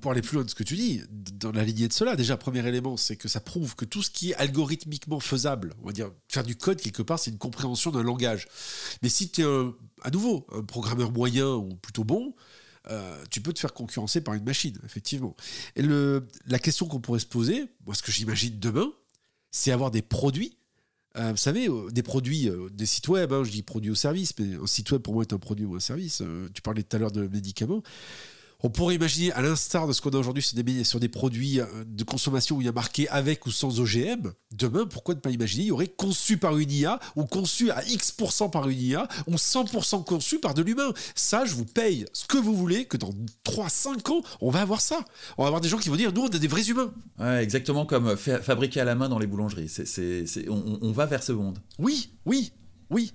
pour 0.00 0.10
aller 0.12 0.20
plus 0.20 0.34
loin 0.34 0.44
de 0.44 0.50
ce 0.50 0.54
que 0.54 0.62
tu 0.62 0.76
dis, 0.76 1.00
dans 1.10 1.52
la 1.52 1.64
lignée 1.64 1.88
de 1.88 1.92
cela, 1.92 2.16
déjà, 2.16 2.36
premier 2.36 2.66
élément, 2.66 2.96
c'est 2.98 3.16
que 3.16 3.28
ça 3.28 3.40
prouve 3.40 3.74
que 3.74 3.84
tout 3.86 4.02
ce 4.02 4.10
qui 4.10 4.30
est 4.32 4.34
algorithmiquement 4.34 5.20
faisable, 5.20 5.74
on 5.82 5.86
va 5.86 5.92
dire, 5.92 6.10
faire 6.28 6.44
du 6.44 6.54
code 6.56 6.80
quelque 6.80 7.02
part, 7.02 7.18
c'est 7.18 7.30
une 7.30 7.38
compréhension 7.38 7.90
d'un 7.90 8.02
langage. 8.02 8.46
Mais 9.02 9.08
si 9.08 9.30
tu 9.30 9.40
es, 9.40 9.44
un- 9.44 9.74
à 10.02 10.10
nouveau, 10.10 10.46
un 10.52 10.62
programmeur 10.62 11.10
moyen 11.12 11.54
ou 11.54 11.70
plutôt 11.76 12.04
bon, 12.04 12.34
euh, 12.90 13.24
tu 13.30 13.40
peux 13.40 13.52
te 13.54 13.58
faire 13.58 13.72
concurrencer 13.72 14.20
par 14.20 14.34
une 14.34 14.44
machine, 14.44 14.78
effectivement. 14.84 15.34
Et 15.74 15.82
la 15.82 16.58
question 16.58 16.86
qu'on 16.86 17.00
pourrait 17.00 17.20
se 17.20 17.26
poser, 17.26 17.66
moi, 17.86 17.94
ce 17.94 18.02
que 18.02 18.12
j'imagine 18.12 18.58
demain, 18.60 18.92
c'est 19.50 19.72
avoir 19.72 19.90
des 19.90 20.02
produits. 20.02 20.58
Euh, 21.18 21.30
vous 21.30 21.36
savez, 21.36 21.68
euh, 21.68 21.90
des 21.90 22.02
produits, 22.02 22.48
euh, 22.48 22.68
des 22.70 22.86
sites 22.86 23.08
web, 23.08 23.32
hein, 23.32 23.42
je 23.44 23.50
dis 23.50 23.62
produits 23.62 23.90
ou 23.90 23.94
services, 23.94 24.32
mais 24.38 24.56
un 24.56 24.66
site 24.66 24.90
web 24.90 25.00
pour 25.00 25.14
moi 25.14 25.22
est 25.22 25.32
un 25.32 25.38
produit 25.38 25.64
ou 25.64 25.74
un 25.74 25.80
service. 25.80 26.22
Tu 26.54 26.62
parlais 26.62 26.82
tout 26.82 26.96
à 26.96 26.98
l'heure 26.98 27.12
de 27.12 27.26
médicaments. 27.26 27.82
On 28.66 28.68
pourrait 28.68 28.96
imaginer, 28.96 29.30
à 29.30 29.42
l'instar 29.42 29.86
de 29.86 29.92
ce 29.92 30.00
qu'on 30.00 30.10
a 30.10 30.18
aujourd'hui 30.18 30.42
sur 30.42 30.60
des, 30.60 30.82
sur 30.82 30.98
des 30.98 31.08
produits 31.08 31.60
euh, 31.60 31.66
de 31.86 32.02
consommation 32.02 32.56
où 32.56 32.62
il 32.62 32.64
y 32.64 32.68
a 32.68 32.72
marqué 32.72 33.08
avec 33.10 33.46
ou 33.46 33.52
sans 33.52 33.78
OGM, 33.78 34.32
demain, 34.50 34.86
pourquoi 34.86 35.14
ne 35.14 35.20
pas 35.20 35.30
imaginer, 35.30 35.62
il 35.62 35.68
y 35.68 35.70
aurait 35.70 35.86
conçu 35.86 36.36
par 36.36 36.58
une 36.58 36.72
IA, 36.72 36.98
ou 37.14 37.26
conçu 37.26 37.70
à 37.70 37.84
X% 37.84 38.50
par 38.50 38.68
une 38.68 38.80
IA, 38.80 39.06
ou 39.28 39.36
100% 39.36 40.02
conçu 40.02 40.40
par 40.40 40.52
de 40.52 40.62
l'humain. 40.62 40.92
Ça, 41.14 41.44
je 41.44 41.54
vous 41.54 41.64
paye 41.64 42.06
ce 42.12 42.24
que 42.24 42.38
vous 42.38 42.56
voulez, 42.56 42.86
que 42.86 42.96
dans 42.96 43.12
3-5 43.44 44.10
ans, 44.10 44.22
on 44.40 44.50
va 44.50 44.62
avoir 44.62 44.80
ça. 44.80 44.98
On 45.38 45.42
va 45.44 45.46
avoir 45.46 45.60
des 45.60 45.68
gens 45.68 45.78
qui 45.78 45.88
vont 45.88 45.94
dire, 45.94 46.12
nous, 46.12 46.22
on 46.22 46.28
est 46.28 46.40
des 46.40 46.48
vrais 46.48 46.68
humains. 46.68 46.92
Ouais, 47.20 47.44
exactement 47.44 47.86
comme 47.86 48.16
fa- 48.16 48.42
fabriqué 48.42 48.80
à 48.80 48.84
la 48.84 48.96
main 48.96 49.08
dans 49.08 49.20
les 49.20 49.28
boulangeries. 49.28 49.68
C'est- 49.68 50.48
on 50.48 50.90
va 50.90 51.06
vers 51.06 51.22
ce 51.22 51.30
monde. 51.30 51.60
Oui, 51.78 52.10
oui, 52.24 52.50
oui. 52.90 53.12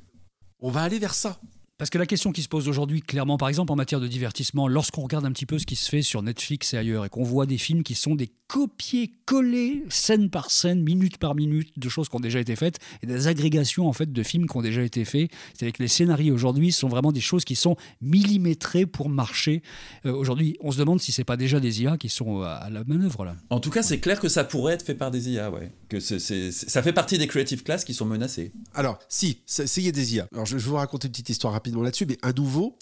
On 0.62 0.72
va 0.72 0.84
aller 0.84 0.98
vers 0.98 1.13
ça. 1.13 1.41
Parce 1.81 1.89
que 1.89 1.97
la 1.97 2.05
question 2.05 2.31
qui 2.31 2.43
se 2.43 2.47
pose 2.47 2.67
aujourd'hui, 2.67 3.01
clairement, 3.01 3.38
par 3.38 3.50
exemple 3.50 3.71
en 3.71 3.75
matière 3.75 4.00
de 4.00 4.05
divertissement, 4.07 4.67
lorsqu'on 4.67 5.01
regarde 5.01 5.25
un 5.25 5.31
petit 5.31 5.47
peu 5.47 5.57
ce 5.57 5.65
qui 5.65 5.75
se 5.75 5.89
fait 5.89 6.03
sur 6.03 6.21
Netflix 6.21 6.75
et 6.75 6.77
ailleurs, 6.77 7.05
et 7.05 7.09
qu'on 7.09 7.23
voit 7.23 7.47
des 7.47 7.57
films 7.57 7.81
qui 7.81 7.95
sont 7.95 8.13
des 8.13 8.29
copier-coller, 8.47 9.85
scène 9.89 10.29
par 10.29 10.51
scène, 10.51 10.83
minute 10.83 11.17
par 11.17 11.33
minute, 11.33 11.69
de 11.79 11.89
choses 11.89 12.07
qui 12.09 12.15
ont 12.15 12.19
déjà 12.19 12.39
été 12.39 12.55
faites, 12.55 12.77
et 13.01 13.07
des 13.07 13.27
agrégations 13.27 13.88
en 13.88 13.93
fait 13.93 14.11
de 14.11 14.21
films 14.23 14.45
qui 14.47 14.57
ont 14.57 14.61
déjà 14.61 14.83
été 14.83 15.05
faits. 15.05 15.31
C'est-à-dire 15.55 15.73
que 15.73 15.81
les 15.81 15.88
scénarios 15.88 16.35
aujourd'hui 16.35 16.71
sont 16.71 16.88
vraiment 16.88 17.11
des 17.11 17.19
choses 17.21 17.45
qui 17.45 17.55
sont 17.55 17.75
millimétrées 18.00 18.85
pour 18.85 19.09
marcher. 19.09 19.63
Euh, 20.05 20.13
aujourd'hui, 20.13 20.57
on 20.59 20.71
se 20.71 20.77
demande 20.77 21.00
si 21.01 21.11
c'est 21.11 21.23
pas 21.23 21.38
déjà 21.38 21.59
des 21.59 21.81
IA 21.81 21.97
qui 21.97 22.09
sont 22.09 22.41
à, 22.41 22.51
à 22.51 22.69
la 22.69 22.83
manœuvre 22.83 23.25
là. 23.25 23.35
En 23.50 23.59
tout 23.59 23.71
cas, 23.71 23.81
c'est 23.81 24.00
clair 24.00 24.19
que 24.19 24.29
ça 24.29 24.43
pourrait 24.43 24.73
être 24.75 24.85
fait 24.85 24.93
par 24.93 25.09
des 25.09 25.29
IA, 25.31 25.50
ouais. 25.50 25.71
Que 25.89 26.00
c'est, 26.00 26.19
c'est- 26.19 26.51
c'est- 26.51 26.69
ça 26.69 26.83
fait 26.83 26.93
partie 26.93 27.17
des 27.17 27.25
creative 27.27 27.63
classes 27.63 27.85
qui 27.85 27.95
sont 27.95 28.05
menacées. 28.05 28.51
Alors, 28.75 29.00
si, 29.09 29.39
c'est 29.47 29.65
c'est- 29.67 29.81
il 29.81 29.85
y 29.85 29.89
a 29.89 29.93
des 29.93 30.15
IA. 30.15 30.27
Alors, 30.33 30.45
je, 30.45 30.57
je 30.59 30.63
vais 30.65 30.69
vous 30.69 30.75
raconter 30.75 31.07
une 31.07 31.11
petite 31.13 31.29
histoire 31.29 31.53
rapidement 31.72 31.84
là-dessus, 31.84 32.06
mais 32.06 32.18
à 32.22 32.34
nouveau, 32.34 32.78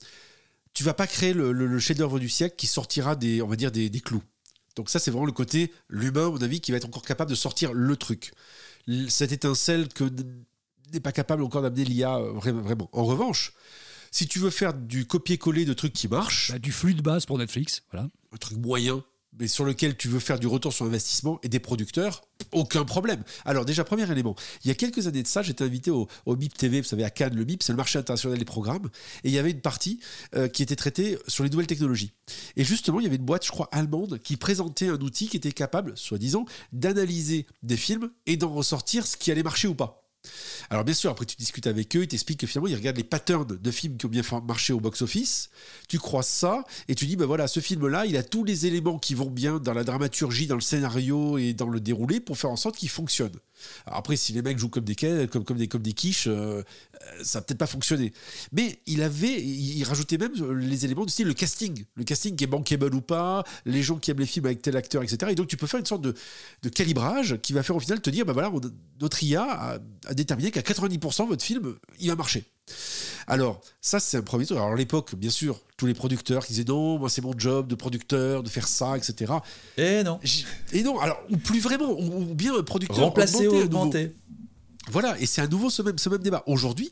tu 0.74 0.84
vas 0.84 0.94
pas 0.94 1.08
créer 1.08 1.34
le, 1.34 1.52
le- 1.52 1.68
le 1.68 1.80
chef-d'œuvre 1.80 2.20
du 2.20 2.30
siècle 2.30 2.56
qui 2.58 2.68
sortira 2.68 3.16
des, 3.16 3.42
on 3.42 3.48
va 3.48 3.56
dire, 3.56 3.72
des, 3.72 3.90
des 3.90 4.00
clous. 4.02 4.24
Donc 4.76 4.90
ça, 4.90 5.00
c'est 5.00 5.12
vraiment 5.12 5.26
le 5.26 5.32
côté, 5.32 5.72
l'humain, 5.90 6.28
à 6.28 6.30
mon 6.30 6.42
avis, 6.42 6.62
qui 6.62 6.72
va 6.72 6.78
être 6.78 6.86
encore 6.86 7.04
capable 7.04 7.30
de 7.30 7.36
sortir 7.36 7.74
le 7.74 7.96
truc. 7.96 8.32
Cette 9.10 9.32
étincelle 9.32 9.88
que 9.90 10.06
n'est 10.94 11.00
pas 11.00 11.12
capable 11.12 11.44
encore 11.44 11.62
d'amener 11.62 11.84
l'IA 11.86 12.18
euh, 12.18 12.32
vraiment, 12.32 12.62
vraiment. 12.62 12.90
En 12.94 13.06
revanche, 13.06 13.54
si 14.12 14.28
tu 14.28 14.40
veux 14.40 14.50
faire 14.50 14.74
du 14.74 15.06
copier-coller 15.06 15.66
de 15.66 15.74
trucs 15.74 15.94
qui 15.94 16.08
marchent, 16.08 16.52
Bah, 16.52 16.60
du 16.60 16.72
flux 16.72 16.94
de 16.96 17.02
base 17.02 17.26
pour 17.26 17.38
Netflix, 17.38 17.84
voilà. 17.92 18.10
un 18.32 18.38
truc 18.38 18.58
moyen, 18.58 19.04
mais 19.38 19.48
sur 19.48 19.66
lequel 19.66 19.96
tu 19.96 20.08
veux 20.08 20.20
faire 20.20 20.40
du 20.40 20.48
retour 20.48 20.74
sur 20.74 20.86
investissement 20.86 21.40
et 21.44 21.50
des 21.50 21.60
producteurs, 21.60 22.24
aucun 22.52 22.84
problème. 22.86 23.24
Alors 23.46 23.66
déjà, 23.66 23.84
premier 23.84 24.10
élément, 24.12 24.36
il 24.64 24.68
y 24.68 24.72
a 24.72 24.76
quelques 24.76 25.08
années 25.08 25.24
de 25.24 25.28
ça, 25.28 25.42
j'étais 25.42 25.64
invité 25.64 25.92
au, 25.92 26.08
au 26.26 26.36
MIP 26.36 26.58
TV, 26.58 26.82
vous 26.82 26.88
savez, 26.88 27.04
à 27.04 27.10
Cannes, 27.10 27.36
le 27.36 27.46
MIP, 27.46 27.64
c'est 27.64 27.74
le 27.74 27.78
marché 27.78 28.00
international 28.00 28.38
des 28.38 28.46
programmes, 28.46 28.90
et 29.24 29.30
il 29.30 29.32
y 29.32 29.38
avait 29.38 29.52
une 29.52 29.62
partie 29.62 30.00
euh, 30.36 30.48
qui 30.48 30.64
était 30.64 30.76
traitée 30.76 31.18
sur 31.28 31.44
les 31.44 31.50
nouvelles 31.50 31.68
technologies. 31.68 32.14
Et 32.56 32.64
justement, 32.64 33.00
il 33.00 33.04
y 33.04 33.08
avait 33.08 33.18
une 33.18 33.26
boîte, 33.26 33.46
je 33.46 33.52
crois, 33.52 33.70
allemande, 33.72 34.20
qui 34.20 34.38
présentait 34.38 34.90
un 34.90 35.00
outil 35.00 35.28
qui 35.28 35.38
était 35.38 35.52
capable, 35.52 35.98
soi-disant, 35.98 36.46
d'analyser 36.74 37.46
des 37.64 37.78
films 37.78 38.12
et 38.26 38.38
d'en 38.38 38.54
ressortir 38.54 39.06
ce 39.06 39.18
qui 39.18 39.32
allait 39.32 39.44
marcher 39.44 39.68
ou 39.68 39.76
pas. 39.76 40.09
Alors 40.70 40.84
bien 40.84 40.94
sûr, 40.94 41.10
après 41.10 41.26
tu 41.26 41.36
discutes 41.36 41.68
avec 41.68 41.96
eux, 41.96 42.04
ils 42.04 42.08
t'expliquent 42.08 42.42
que 42.42 42.48
finalement 42.48 42.68
ils 42.68 42.76
regardent 42.76 42.98
les 42.98 43.04
patterns 43.04 43.46
de 43.46 43.72
films 43.72 43.98
qui 43.98 44.06
ont 44.06 44.10
bien 44.10 44.22
marché 44.46 44.74
au 44.74 44.80
box-office, 44.80 45.50
tu 45.88 45.98
croises 45.98 46.28
ça 46.28 46.64
et 46.88 46.96
tu 46.96 47.06
dis, 47.06 47.16
ben 47.16 47.26
voilà, 47.26 47.48
ce 47.48 47.60
film-là, 47.60 48.06
il 48.06 48.18
a 48.18 48.24
tous 48.24 48.44
les 48.44 48.66
éléments 48.66 49.00
qui 49.00 49.16
vont 49.16 49.30
bien 49.30 49.60
dans 49.60 49.74
la 49.74 49.84
dramaturgie, 49.84 50.48
dans 50.48 50.56
le 50.56 50.62
scénario 50.62 51.38
et 51.38 51.54
dans 51.54 51.70
le 51.70 51.80
déroulé 51.80 52.20
pour 52.20 52.38
faire 52.38 52.52
en 52.52 52.56
sorte 52.56 52.76
qu'il 52.76 52.90
fonctionne. 52.90 53.32
Après, 53.86 54.16
si 54.16 54.34
les 54.34 54.42
mecs 54.42 54.58
jouent 54.58 54.70
comme 54.70 54.84
des, 54.84 54.96
comme, 55.28 55.44
comme 55.44 55.58
des, 55.58 55.68
comme 55.68 55.82
des 55.82 55.94
quiches, 55.94 56.28
euh, 56.28 56.64
ça 57.22 57.40
va 57.40 57.46
peut-être 57.46 57.58
pas 57.58 57.68
fonctionner. 57.68 58.14
Mais 58.52 58.80
il 58.86 59.02
avait, 59.02 59.42
il, 59.42 59.84
rajoutait 59.84 60.18
même 60.18 60.34
les 60.56 60.86
éléments 60.86 61.06
du 61.06 61.12
style 61.12 61.28
le 61.28 61.34
casting, 61.34 61.86
le 61.96 62.04
casting 62.04 62.36
qui 62.36 62.44
est 62.44 62.48
bankable 62.48 62.94
ou 62.96 63.02
pas, 63.02 63.44
les 63.66 63.84
gens 63.84 63.98
qui 63.98 64.12
aiment 64.12 64.20
les 64.20 64.26
films 64.26 64.46
avec 64.46 64.62
tel 64.62 64.76
acteur, 64.78 65.04
etc. 65.04 65.32
Et 65.32 65.36
donc 65.36 65.48
tu 65.48 65.58
peux 65.58 65.68
faire 65.68 65.80
une 65.80 65.86
sorte 65.86 66.02
de, 66.02 66.14
de 66.64 66.70
calibrage 66.70 67.38
qui 67.42 67.54
va 67.54 67.64
faire 67.64 67.76
au 67.76 67.80
final 67.80 68.02
te 68.02 68.10
dire, 68.10 68.26
ben 68.26 68.34
voilà, 68.34 68.52
notre 69.02 69.24
IA 69.24 69.44
a, 69.44 69.80
a 70.06 70.14
déterminé 70.14 70.52
qu'à 70.52 70.62
90% 70.62 71.28
votre 71.28 71.44
film, 71.44 71.76
il 72.00 72.10
va 72.10 72.16
marcher. 72.16 72.46
Alors, 73.28 73.62
ça, 73.82 74.00
c'est 74.00 74.18
un 74.18 74.22
premier 74.22 74.46
truc. 74.46 74.58
Alors, 74.58 74.72
à 74.72 74.76
l'époque, 74.76 75.16
bien 75.16 75.30
sûr, 75.30 75.60
tous 75.78 75.86
les 75.86 75.94
producteurs 75.94 76.46
qui 76.46 76.54
disaient 76.54 76.66
non, 76.68 76.98
moi, 76.98 77.10
c'est 77.10 77.22
mon 77.22 77.38
job 77.38 77.68
de 77.68 77.76
producteur, 77.76 78.44
de 78.44 78.50
faire 78.50 78.68
ça, 78.68 78.98
etc. 78.98 79.34
Et 79.78 80.04
non. 80.04 80.20
J- 80.24 80.46
Et 80.74 80.84
non, 80.84 81.00
alors, 81.00 81.22
ou 81.30 81.38
plus 81.38 81.60
vraiment, 81.60 81.92
ou, 81.92 82.22
ou 82.32 82.34
bien 82.36 82.58
un 82.58 82.64
producteur. 82.64 82.98
Remplacer 82.98 83.48
ou 83.48 83.52
augmenté 83.52 83.58
à 83.62 83.66
nouveau. 83.66 83.78
augmenter. 83.82 84.16
Voilà, 84.92 85.20
et 85.20 85.26
c'est 85.28 85.42
à 85.42 85.48
nouveau 85.48 85.70
ce 85.70 85.82
même, 85.84 85.98
ce 86.00 86.10
même 86.10 86.22
débat. 86.22 86.44
Aujourd'hui, 86.48 86.92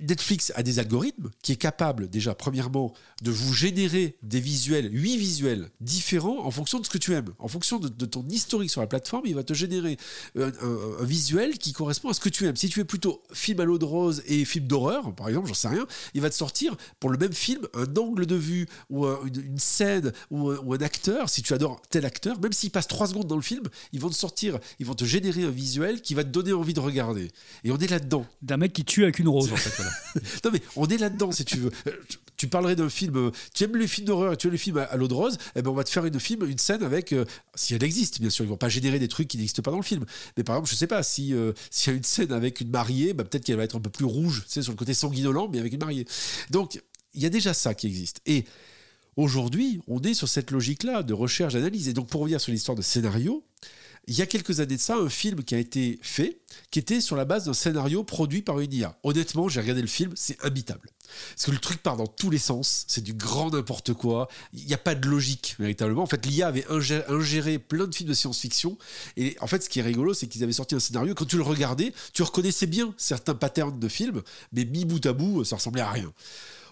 Netflix 0.00 0.52
a 0.56 0.62
des 0.62 0.78
algorithmes 0.78 1.30
qui 1.42 1.52
est 1.52 1.56
capable 1.56 2.08
déjà, 2.08 2.34
premièrement, 2.34 2.92
de 3.22 3.30
vous 3.30 3.52
générer 3.54 4.16
des 4.22 4.40
visuels, 4.40 4.90
huit 4.92 5.16
visuels 5.16 5.70
différents 5.80 6.44
en 6.44 6.50
fonction 6.50 6.78
de 6.80 6.84
ce 6.84 6.90
que 6.90 6.98
tu 6.98 7.14
aimes. 7.14 7.32
En 7.38 7.48
fonction 7.48 7.78
de, 7.78 7.88
ton 8.06 8.26
historique 8.28 8.70
sur 8.70 8.80
la 8.80 8.86
plateforme, 8.86 9.22
il 9.26 9.34
va 9.34 9.42
te 9.42 9.54
générer 9.54 9.96
un, 10.38 10.48
un- 10.48 11.04
visuel 11.04 11.58
qui 11.58 11.72
correspond 11.72 12.08
à 12.10 12.14
ce 12.14 12.20
que 12.20 12.28
tu 12.28 12.46
aimes. 12.46 12.56
Si 12.56 12.68
tu 12.68 12.80
es 12.80 12.84
plutôt 12.84 13.22
film 13.32 13.60
à 13.60 13.64
l'eau 13.64 13.78
de 13.78 13.84
rose 13.84 14.22
et 14.26 14.44
film 14.44 14.66
d'horreur, 14.66 15.14
par 15.14 15.28
exemple, 15.28 15.48
j'en 15.48 15.54
sais 15.54 15.68
rien, 15.68 15.86
il 16.14 16.20
va 16.20 16.30
te 16.30 16.34
sortir 16.34 16.76
pour 17.00 17.10
le 17.10 17.18
même 17.18 17.32
film 17.32 17.66
un 17.74 17.86
angle 17.96 18.26
de 18.26 18.36
vue 18.36 18.66
ou 18.90 19.06
un- 19.06 19.18
une, 19.26 19.58
scène 19.58 20.12
ou 20.30 20.50
un, 20.50 20.58
ou 20.58 20.74
un 20.74 20.78
acteur. 20.80 21.28
Si 21.30 21.42
tu 21.42 21.52
adores 21.54 21.80
tel 21.90 22.04
acteur, 22.04 22.38
même 22.40 22.52
s'il 22.52 22.70
passe 22.70 22.86
trois 22.88 23.06
secondes 23.06 23.26
dans 23.26 23.36
le 23.36 23.42
film, 23.42 23.64
ils 23.92 24.00
vont 24.00 24.10
te 24.10 24.14
sortir, 24.14 24.58
ils 24.78 24.86
vont 24.86 24.94
te 24.94 25.04
générer 25.04 25.44
un 25.44 25.50
visuel 25.50 26.02
qui 26.02 26.14
va 26.14 26.24
te 26.24 26.28
donner 26.28 26.52
envie 26.52 26.74
de 26.74 26.80
regarder. 26.80 27.30
Et 27.64 27.70
on 27.70 27.78
est 27.78 27.90
là-dedans. 27.90 28.26
D'un 28.42 28.56
mec 28.56 28.72
qui 28.72 28.84
tue 28.84 29.02
avec 29.04 29.18
une 29.18 29.28
rose, 29.28 29.52
en 29.52 29.56
fait. 29.56 29.82
Non 30.44 30.50
mais 30.52 30.60
on 30.76 30.86
est 30.86 30.98
là-dedans 30.98 31.32
si 31.32 31.44
tu 31.44 31.58
veux. 31.58 31.70
Euh, 31.86 31.92
tu- 32.36 32.48
parlerais 32.48 32.76
d'un 32.76 32.88
film, 32.88 33.16
euh, 33.16 33.30
tu 33.54 33.64
aimes 33.64 33.76
les 33.76 33.88
films 33.88 34.06
d'horreur 34.06 34.32
et 34.32 34.36
tu 34.36 34.46
aimes 34.46 34.52
les 34.52 34.58
films 34.58 34.78
à, 34.78 34.96
l'eau 34.96 35.08
de 35.08 35.14
rose, 35.14 35.38
eh 35.56 35.62
ben 35.62 35.70
on 35.70 35.74
va 35.74 35.84
te 35.84 35.90
faire 35.90 36.04
une 36.04 36.20
film, 36.20 36.48
une 36.48 36.58
scène 36.58 36.82
avec, 36.82 37.12
euh, 37.12 37.24
si 37.54 37.74
elle 37.74 37.82
existe 37.82 38.20
bien 38.20 38.30
sûr, 38.30 38.44
ils 38.44 38.48
vont 38.48 38.56
pas 38.56 38.68
générer 38.68 38.98
des 38.98 39.08
trucs 39.08 39.28
qui 39.28 39.36
n'existent 39.36 39.62
pas 39.62 39.70
dans 39.70 39.78
le 39.78 39.82
film. 39.82 40.04
Mais 40.36 40.44
par 40.44 40.56
exemple, 40.56 40.70
je 40.70 40.76
sais 40.76 40.86
pas, 40.86 41.02
si 41.02 41.34
euh, 41.34 41.52
s'il 41.70 41.92
y 41.92 41.94
a 41.94 41.96
une 41.96 42.04
scène 42.04 42.32
avec 42.32 42.60
une 42.60 42.70
mariée, 42.70 43.14
bah, 43.14 43.24
peut-être 43.24 43.44
qu'elle 43.44 43.56
va 43.56 43.64
être 43.64 43.76
un 43.76 43.80
peu 43.80 43.90
plus 43.90 44.04
rouge, 44.04 44.44
tu 44.50 44.62
sur 44.62 44.72
le 44.72 44.76
côté 44.76 44.94
sanguinolent, 44.94 45.48
mais 45.48 45.58
avec 45.58 45.72
une 45.72 45.80
mariée. 45.80 46.06
Donc 46.50 46.80
il 47.14 47.22
y 47.22 47.26
a 47.26 47.30
déjà 47.30 47.54
ça 47.54 47.74
qui 47.74 47.86
existe. 47.86 48.20
Et 48.26 48.44
aujourd'hui, 49.16 49.80
on 49.88 50.00
est 50.02 50.14
sur 50.14 50.28
cette 50.28 50.50
logique-là 50.50 51.02
de 51.02 51.14
recherche, 51.14 51.54
d'analyse. 51.54 51.88
Et 51.88 51.92
donc 51.92 52.08
pour 52.08 52.20
revenir 52.20 52.40
sur 52.40 52.52
l'histoire 52.52 52.76
de 52.76 52.82
scénario, 52.82 53.42
il 54.08 54.16
y 54.16 54.22
a 54.22 54.26
quelques 54.26 54.60
années 54.60 54.76
de 54.76 54.80
ça, 54.80 54.96
un 54.96 55.08
film 55.08 55.42
qui 55.42 55.56
a 55.56 55.58
été 55.58 55.98
fait, 56.00 56.40
qui 56.70 56.78
était 56.78 57.00
sur 57.00 57.16
la 57.16 57.24
base 57.24 57.46
d'un 57.46 57.52
scénario 57.52 58.04
produit 58.04 58.40
par 58.40 58.60
une 58.60 58.72
IA. 58.72 58.96
Honnêtement, 59.02 59.48
j'ai 59.48 59.60
regardé 59.60 59.80
le 59.80 59.88
film, 59.88 60.12
c'est 60.14 60.42
imbitable. 60.44 60.90
Parce 61.34 61.46
que 61.46 61.50
le 61.50 61.58
truc 61.58 61.82
part 61.82 61.96
dans 61.96 62.06
tous 62.06 62.30
les 62.30 62.38
sens, 62.38 62.84
c'est 62.86 63.02
du 63.02 63.14
grand 63.14 63.50
n'importe 63.50 63.94
quoi, 63.94 64.28
il 64.52 64.64
n'y 64.64 64.74
a 64.74 64.78
pas 64.78 64.94
de 64.94 65.08
logique 65.08 65.56
véritablement. 65.58 66.04
En 66.04 66.06
fait, 66.06 66.24
l'IA 66.24 66.46
avait 66.46 66.66
ingéré 66.68 67.58
plein 67.58 67.88
de 67.88 67.94
films 67.94 68.08
de 68.08 68.14
science-fiction, 68.14 68.78
et 69.16 69.36
en 69.40 69.48
fait, 69.48 69.64
ce 69.64 69.68
qui 69.68 69.80
est 69.80 69.82
rigolo, 69.82 70.14
c'est 70.14 70.28
qu'ils 70.28 70.44
avaient 70.44 70.52
sorti 70.52 70.76
un 70.76 70.80
scénario, 70.80 71.14
quand 71.14 71.24
tu 71.24 71.36
le 71.36 71.42
regardais, 71.42 71.92
tu 72.12 72.22
reconnaissais 72.22 72.66
bien 72.66 72.94
certains 72.96 73.34
patterns 73.34 73.78
de 73.78 73.88
films, 73.88 74.22
mais 74.52 74.64
mis 74.64 74.84
bout 74.84 75.04
à 75.04 75.14
bout, 75.14 75.42
ça 75.42 75.56
ressemblait 75.56 75.82
à 75.82 75.90
rien. 75.90 76.12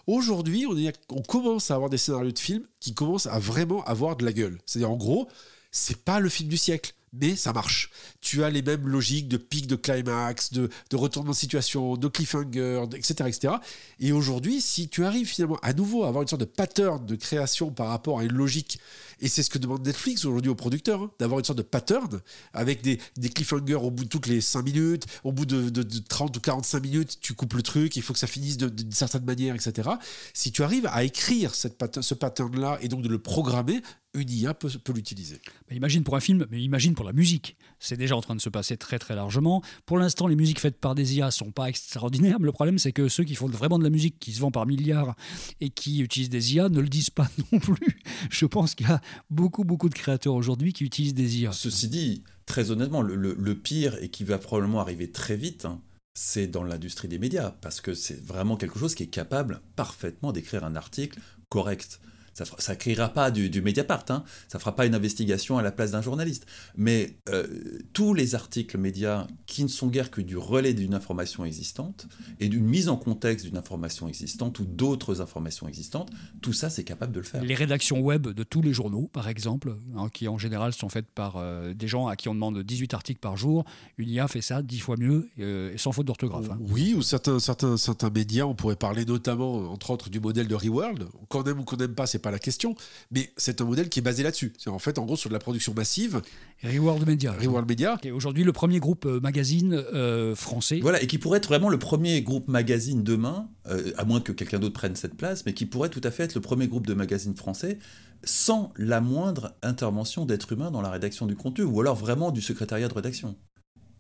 Aujourd'hui, 0.07 0.67
on, 0.69 0.77
on, 1.17 1.23
commence 1.23 1.73
à 1.73 1.75
avoir 1.75 1.91
des 1.91 1.99
scénarios 1.99 2.31
de 2.31 2.39
films 2.39 2.65
qui 2.79 2.95
commencent 2.95 3.27
à 3.27 3.41
vraiment 3.41 3.83
avoir 3.87 4.17
de 4.17 4.25
la 4.25 4.33
gueule. 4.33 4.61
C'est-à-dire, 4.67 4.91
en 4.91 4.97
gros, 4.97 5.29
c'est 5.73 5.97
pas 5.97 6.21
le 6.21 6.29
film 6.29 6.49
du 6.49 6.59
siècle 6.59 6.95
mais 7.21 7.37
ça 7.37 7.53
marche. 7.53 7.91
Tu 8.21 8.43
as 8.45 8.51
les 8.51 8.63
mêmes 8.63 8.89
logiques 8.89 9.29
de 9.29 9.37
pic 9.37 9.67
de 9.67 9.77
climax, 9.77 10.53
de, 10.53 10.69
retournement 10.93 11.33
de 11.33 11.37
situation, 11.37 11.97
de 11.97 12.09
cliffhanger, 12.09 12.85
etc. 12.95 13.15
etc. 13.27 13.55
Et 14.01 14.13
aujourd'hui, 14.13 14.61
si 14.61 14.89
tu 14.89 15.05
arrives 15.05 15.29
finalement 15.29 15.59
à 15.63 15.73
nouveau 15.73 16.05
à 16.05 16.09
avoir 16.09 16.23
une 16.23 16.29
sorte 16.29 16.41
de 16.41 16.47
pattern 16.47 17.05
de 17.05 17.17
création 17.17 17.71
par 17.71 17.89
rapport 17.89 18.19
à 18.19 18.25
une 18.25 18.33
logique, 18.33 18.79
et 19.25 19.29
c'est 19.29 19.43
ce 19.43 19.49
que 19.49 19.57
demande 19.57 19.87
Netflix 19.87 20.27
aujourd'hui 20.27 20.51
aux 20.51 20.55
producteurs, 20.55 21.01
hein, 21.01 21.11
d'avoir 21.19 21.39
une 21.39 21.47
sorte 21.47 21.57
de 21.57 21.63
pattern 21.63 22.21
avec 22.53 22.83
des, 22.83 22.99
cliffhangers 23.31 23.75
au 23.75 23.91
bout 23.91 24.05
de 24.05 24.11
toutes 24.11 24.27
les 24.27 24.43
5 24.43 24.63
minutes, 24.63 25.07
au 25.25 25.33
bout 25.33 25.47
de, 25.47 25.83
30 25.83 26.37
ou 26.37 26.41
45 26.41 26.83
minutes, 26.83 27.19
tu 27.23 27.33
coupes 27.33 27.55
le 27.55 27.63
truc, 27.63 27.97
il 27.97 28.03
faut 28.03 28.13
que 28.13 28.19
ça 28.19 28.27
finisse 28.27 28.59
d'une 28.59 28.93
certaine 28.93 29.25
manière, 29.25 29.55
etc. 29.55 29.89
Si 30.35 30.53
tu 30.53 30.63
arrives 30.63 30.87
à 30.93 31.05
écrire 31.05 31.55
ce 31.55 31.69
pattern-là 32.15 32.79
et 32.83 32.89
donc 32.89 33.01
de 33.01 33.09
le 33.09 33.19
programmer, 33.19 33.81
une 34.15 34.31
IA 34.31 34.55
peut, 34.55 34.71
l'utiliser. 34.95 35.41
imagine 35.71 36.05
pour 36.05 36.17
un 36.17 36.21
film, 36.21 36.47
mais 36.51 36.63
imagine 36.63 36.95
pour 36.95 37.05
la 37.05 37.13
musique. 37.13 37.57
C'est 37.81 37.97
déjà 37.97 38.17
en 38.17 38.21
train 38.21 38.37
de 38.37 38.41
se 38.41 38.49
passer 38.49 38.77
très 38.77 38.99
très 38.99 39.15
largement. 39.15 39.63
Pour 39.87 39.99
l'instant, 39.99 40.27
les 40.27 40.37
musiques 40.37 40.61
faites 40.61 40.79
par 40.79 40.95
des 40.95 41.17
IA 41.17 41.31
sont 41.31 41.51
pas 41.51 41.69
extraordinaires. 41.69 42.39
Mais 42.39 42.47
le 42.47 42.53
problème, 42.53 42.79
c'est 42.79 42.93
que 42.93 43.09
ceux 43.09 43.25
qui 43.25 43.35
font 43.35 43.49
vraiment 43.49 43.79
de 43.79 43.85
la 43.85 43.91
musique, 43.91 44.19
qui 44.21 44.33
se 44.33 44.41
vend 44.41 44.53
par 44.53 44.67
milliards 44.67 45.17
et 45.61 45.71
qui 45.71 46.01
utilisent 46.01 46.31
des 46.31 46.55
IA, 46.55 46.69
ne 46.69 46.81
le 46.81 46.89
disent 46.89 47.11
pas 47.11 47.29
non 47.53 47.59
plus. 47.59 48.01
Je 48.31 48.47
pense 48.47 48.75
qu'il 48.75 48.87
y 48.87 48.91
a 48.91 49.01
beaucoup 49.31 49.65
beaucoup 49.65 49.89
de 49.89 49.95
créateurs 49.95 50.35
aujourd'hui 50.35 50.73
qui 50.73 50.85
utilisent 50.85 51.15
des 51.15 51.41
IA. 51.41 51.53
Ceci 51.53 51.89
dit, 51.89 52.25
très 52.47 52.71
honnêtement, 52.71 53.03
le, 53.03 53.55
pire 53.55 53.97
et 54.03 54.09
qui 54.09 54.25
va 54.25 54.39
probablement 54.39 54.81
arriver 54.81 55.11
très 55.11 55.37
vite. 55.37 55.65
Hein, 55.65 55.81
c'est 56.15 56.47
dans 56.47 56.63
l'industrie 56.63 57.09
des 57.09 57.19
médias, 57.19 57.51
parce 57.61 57.81
que 57.81 57.95
c'est 57.95 58.23
vraiment 58.25 58.57
quelque 58.57 58.79
chose 58.79 58.95
qui 58.95 59.03
est 59.03 59.09
capable 59.09 59.61
parfaitement 59.75 60.33
d'écrire 60.33 60.65
un 60.65 60.77
article 60.77 61.19
correct 61.49 62.01
ça 62.35 62.73
ne 62.73 62.79
créera 62.79 63.09
pas 63.09 63.31
du, 63.31 63.49
du 63.49 63.63
Mediapart, 63.63 64.05
hein, 64.09 64.25
ça 64.49 64.59
fera 64.59 64.75
pas 64.75 64.87
une 64.87 64.95
investigation 64.95 65.59
à 65.59 65.63
la 65.63 65.73
place 65.73 65.93
d'un 65.93 66.03
journaliste. 66.03 66.47
Mais 66.77 67.17
euh, 67.29 67.47
tous 67.93 68.15
les 68.15 68.35
articles 68.35 68.77
médias 68.79 69.27
qui 69.47 69.63
ne 69.63 69.69
sont 69.69 69.89
guère 69.89 70.11
que 70.11 70.21
du 70.21 70.37
relais 70.37 70.75
d'une 70.75 70.95
information 70.95 71.45
existante 71.45 72.09
et 72.41 72.49
d'une 72.49 72.65
mise 72.65 72.89
en 72.89 72.97
contexte 72.97 73.47
d'une 73.47 73.57
information 73.57 74.09
existante 74.09 74.59
ou 74.59 74.65
d'autres 74.65 75.21
informations 75.21 75.69
existantes, 75.69 76.11
tout 76.43 76.53
ça, 76.53 76.71
c'est 76.71 76.85
capable 76.85 77.13
de 77.13 77.21
le 77.21 77.25
faire. 77.25 77.43
Les 77.43 77.55
rédactions 77.55 78.01
web 78.01 78.29
de 78.29 78.43
tous 78.43 78.63
les 78.63 78.73
journaux, 78.73 79.09
par 79.13 79.29
exemple, 79.29 79.77
hein, 79.97 80.09
qui 80.13 80.29
en 80.29 80.39
général 80.39 80.73
sont 80.73 80.89
faites 80.89 81.11
par 81.11 81.37
euh, 81.37 81.75
des 81.75 81.89
gens 81.89 82.09
à 82.09 82.17
qui 82.17 82.29
on 82.29 82.35
demande 82.35 82.59
18 82.59 82.95
articles 82.95 83.21
par 83.21 83.37
jour, 83.37 83.65
une 83.99 84.09
IA 84.09 84.29
fait 84.29 84.41
ça 84.41 84.63
10 84.63 84.81
fois 84.81 84.97
mieux 84.99 85.29
euh, 85.39 85.73
et 85.73 85.79
sans 85.79 85.93
faute 85.93 86.07
d'orthographe. 86.07 86.51
Hein. 86.51 86.59
Oui, 86.61 86.95
ou 86.95 87.03
certains, 87.03 87.39
certains, 87.39 87.77
certains 87.77 88.11
médias, 88.11 88.45
on 88.45 88.55
pourrait 88.55 88.77
parler 88.77 89.05
notamment, 89.05 89.71
entre 89.71 89.91
autres, 89.91 90.11
du 90.11 90.21
modèle 90.21 90.49
de 90.49 90.55
Reworld. 90.55 91.07
Qu'on 91.29 91.45
aime 91.45 91.61
ou 91.61 91.65
qu'on 91.65 91.77
n'aime 91.77 91.95
pas, 91.95 92.07
c'est 92.07 92.19
pas 92.25 92.31
la 92.31 92.39
question, 92.39 92.75
mais 93.11 93.33
c'est 93.37 93.61
un 93.61 93.65
modèle 93.65 93.89
qui 93.89 94.01
est 94.01 94.03
basé 94.03 94.23
là-dessus. 94.23 94.55
C'est 94.59 94.71
en 94.71 94.79
fait, 94.79 94.99
en 94.99 95.05
gros, 95.05 95.17
sur 95.17 95.29
de 95.29 95.35
la 95.35 95.39
production 95.39 95.75
massive. 95.75 96.23
Reward 96.63 97.07
Media. 97.07 97.33
Reward 97.33 97.69
Media. 97.69 97.99
Qui 98.01 98.09
est 98.09 98.11
aujourd'hui 98.11 98.43
le 98.43 98.53
premier 98.53 98.81
groupe 98.81 99.05
euh, 99.05 99.21
magazine 99.21 99.75
euh, 99.75 100.35
français. 100.35 100.81
Voilà, 100.81 101.03
et 101.03 101.07
qui 101.07 101.19
pourrait 101.19 101.39
être 101.39 101.49
vraiment 101.49 101.69
le 101.69 101.79
premier 101.79 102.23
groupe 102.23 102.49
magazine 102.49 103.05
demain, 103.05 103.49
euh, 103.67 103.93
à 103.99 104.05
moins 104.05 104.21
que 104.21 104.33
quelqu'un 104.33 104.59
d'autre 104.59 104.75
prenne 104.75 104.97
cette 104.97 105.15
place, 105.15 105.45
mais 105.45 105.53
qui 105.53 105.67
pourrait 105.67 105.91
tout 105.91 106.01
à 106.03 106.11
fait 106.11 106.25
être 106.25 106.35
le 106.35 106.41
premier 106.41 106.67
groupe 106.67 106.87
de 106.87 106.95
magazine 106.95 107.37
français 107.37 107.79
sans 108.25 108.73
la 108.77 109.03
moindre 109.03 109.55
intervention 109.63 110.25
d'être 110.25 110.51
humain 110.53 110.71
dans 110.71 110.81
la 110.81 110.89
rédaction 110.89 111.27
du 111.27 111.37
contenu, 111.37 111.65
ou 111.65 111.79
alors 111.83 111.95
vraiment 111.95 112.31
du 112.31 112.41
secrétariat 112.41 112.89
de 112.89 112.95
rédaction. 112.95 113.37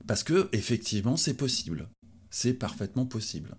Parce 0.07 0.25
que, 0.25 0.49
effectivement, 0.53 1.19
c'est 1.19 1.35
possible. 1.35 1.91
C'est 2.31 2.55
parfaitement 2.55 3.05
possible. 3.05 3.57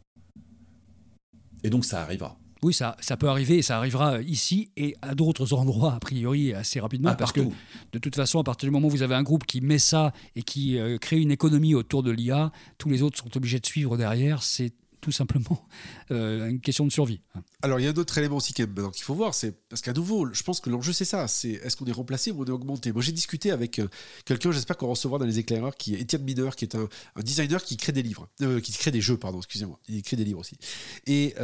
Et 1.63 1.69
donc 1.69 1.85
ça 1.85 2.01
arrivera. 2.01 2.37
Oui, 2.65 2.73
ça, 2.73 2.97
ça 2.99 3.15
peut 3.15 3.29
arriver 3.29 3.59
et 3.59 3.61
ça 3.61 3.77
arrivera 3.77 4.23
ici 4.23 4.71
et 4.75 4.95
à 5.03 5.13
d'autres 5.13 5.53
endroits, 5.53 5.93
a 5.93 5.99
priori, 5.99 6.51
assez 6.51 6.79
rapidement. 6.79 7.11
Ah, 7.11 7.15
parce 7.15 7.31
que 7.31 7.41
de 7.41 7.99
toute 7.99 8.15
façon, 8.15 8.39
à 8.39 8.43
partir 8.43 8.65
du 8.65 8.71
moment 8.71 8.87
où 8.87 8.89
vous 8.89 9.03
avez 9.03 9.13
un 9.13 9.21
groupe 9.21 9.45
qui 9.45 9.61
met 9.61 9.77
ça 9.77 10.13
et 10.35 10.41
qui 10.41 10.79
euh, 10.79 10.97
crée 10.97 11.19
une 11.21 11.29
économie 11.29 11.75
autour 11.75 12.01
de 12.01 12.09
l'IA, 12.09 12.51
tous 12.79 12.89
les 12.89 13.03
autres 13.03 13.19
sont 13.19 13.37
obligés 13.37 13.59
de 13.59 13.67
suivre 13.67 13.97
derrière. 13.97 14.41
C'est 14.41 14.73
tout 15.05 15.11
simplement 15.11 15.63
euh, 16.11 16.49
une 16.49 16.59
question 16.59 16.83
de 16.83 16.91
survie. 16.91 17.21
Alors 17.61 17.79
il 17.79 17.83
y 17.83 17.87
a 17.87 17.91
un 17.91 17.95
autre 17.95 18.17
élément 18.17 18.37
aussi 18.37 18.53
qu'il 18.53 18.67
faut 19.03 19.13
voir, 19.13 19.35
c'est 19.35 19.51
parce 19.69 19.83
qu'à 19.83 19.93
nouveau, 19.93 20.33
je 20.33 20.41
pense 20.41 20.59
que 20.59 20.71
l'enjeu 20.71 20.93
c'est 20.93 21.05
ça, 21.05 21.27
c'est 21.27 21.51
est-ce 21.51 21.75
qu'on 21.75 21.85
est 21.85 21.91
remplacé 21.91 22.31
ou 22.31 22.41
on 22.41 22.45
est 22.45 22.49
augmenté? 22.49 22.91
Moi 22.91 23.03
j'ai 23.03 23.11
discuté 23.11 23.51
avec 23.51 23.77
euh, 23.77 23.87
quelqu'un, 24.25 24.51
j'espère 24.51 24.77
qu'on 24.77 24.87
recevra 24.87 25.19
dans 25.19 25.25
les 25.25 25.37
éclaireurs, 25.37 25.75
qui 25.75 25.93
est 25.93 25.99
Étienne 25.99 26.23
Mineur, 26.23 26.55
qui 26.55 26.65
est 26.65 26.75
un, 26.75 26.89
designer 27.21 27.63
qui 27.63 27.77
crée 27.77 27.91
des 27.91 28.01
livres, 28.01 28.27
euh, 28.41 28.59
qui 28.59 28.71
crée 28.71 28.89
des 28.89 29.01
jeux, 29.01 29.17
pardon, 29.17 29.37
excusez-moi, 29.37 29.79
il 29.87 30.01
crée 30.01 30.17
des 30.17 30.25
livres 30.25 30.39
aussi. 30.39 30.57
Et 31.05 31.35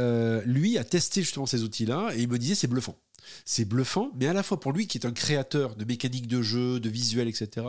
lui 0.44 0.76
a 0.76 0.82
testé 0.82 1.22
justement 1.22 1.46
ces 1.46 1.62
outils-là 1.62 2.10
et 2.16 2.22
il 2.22 2.28
me 2.28 2.38
disait 2.38 2.56
c'est 2.56 2.66
bluffant. 2.66 2.98
C'est 3.44 3.64
bluffant, 3.64 4.10
mais 4.16 4.26
à 4.26 4.32
la 4.32 4.42
fois 4.42 4.58
pour 4.58 4.72
lui 4.72 4.88
qui 4.88 4.98
est 4.98 5.06
un 5.06 5.12
créateur 5.12 5.76
de 5.76 5.84
mécanique 5.84 6.26
de 6.26 6.42
jeu, 6.42 6.80
de 6.80 6.88
visuel, 6.88 7.28
etc 7.28 7.62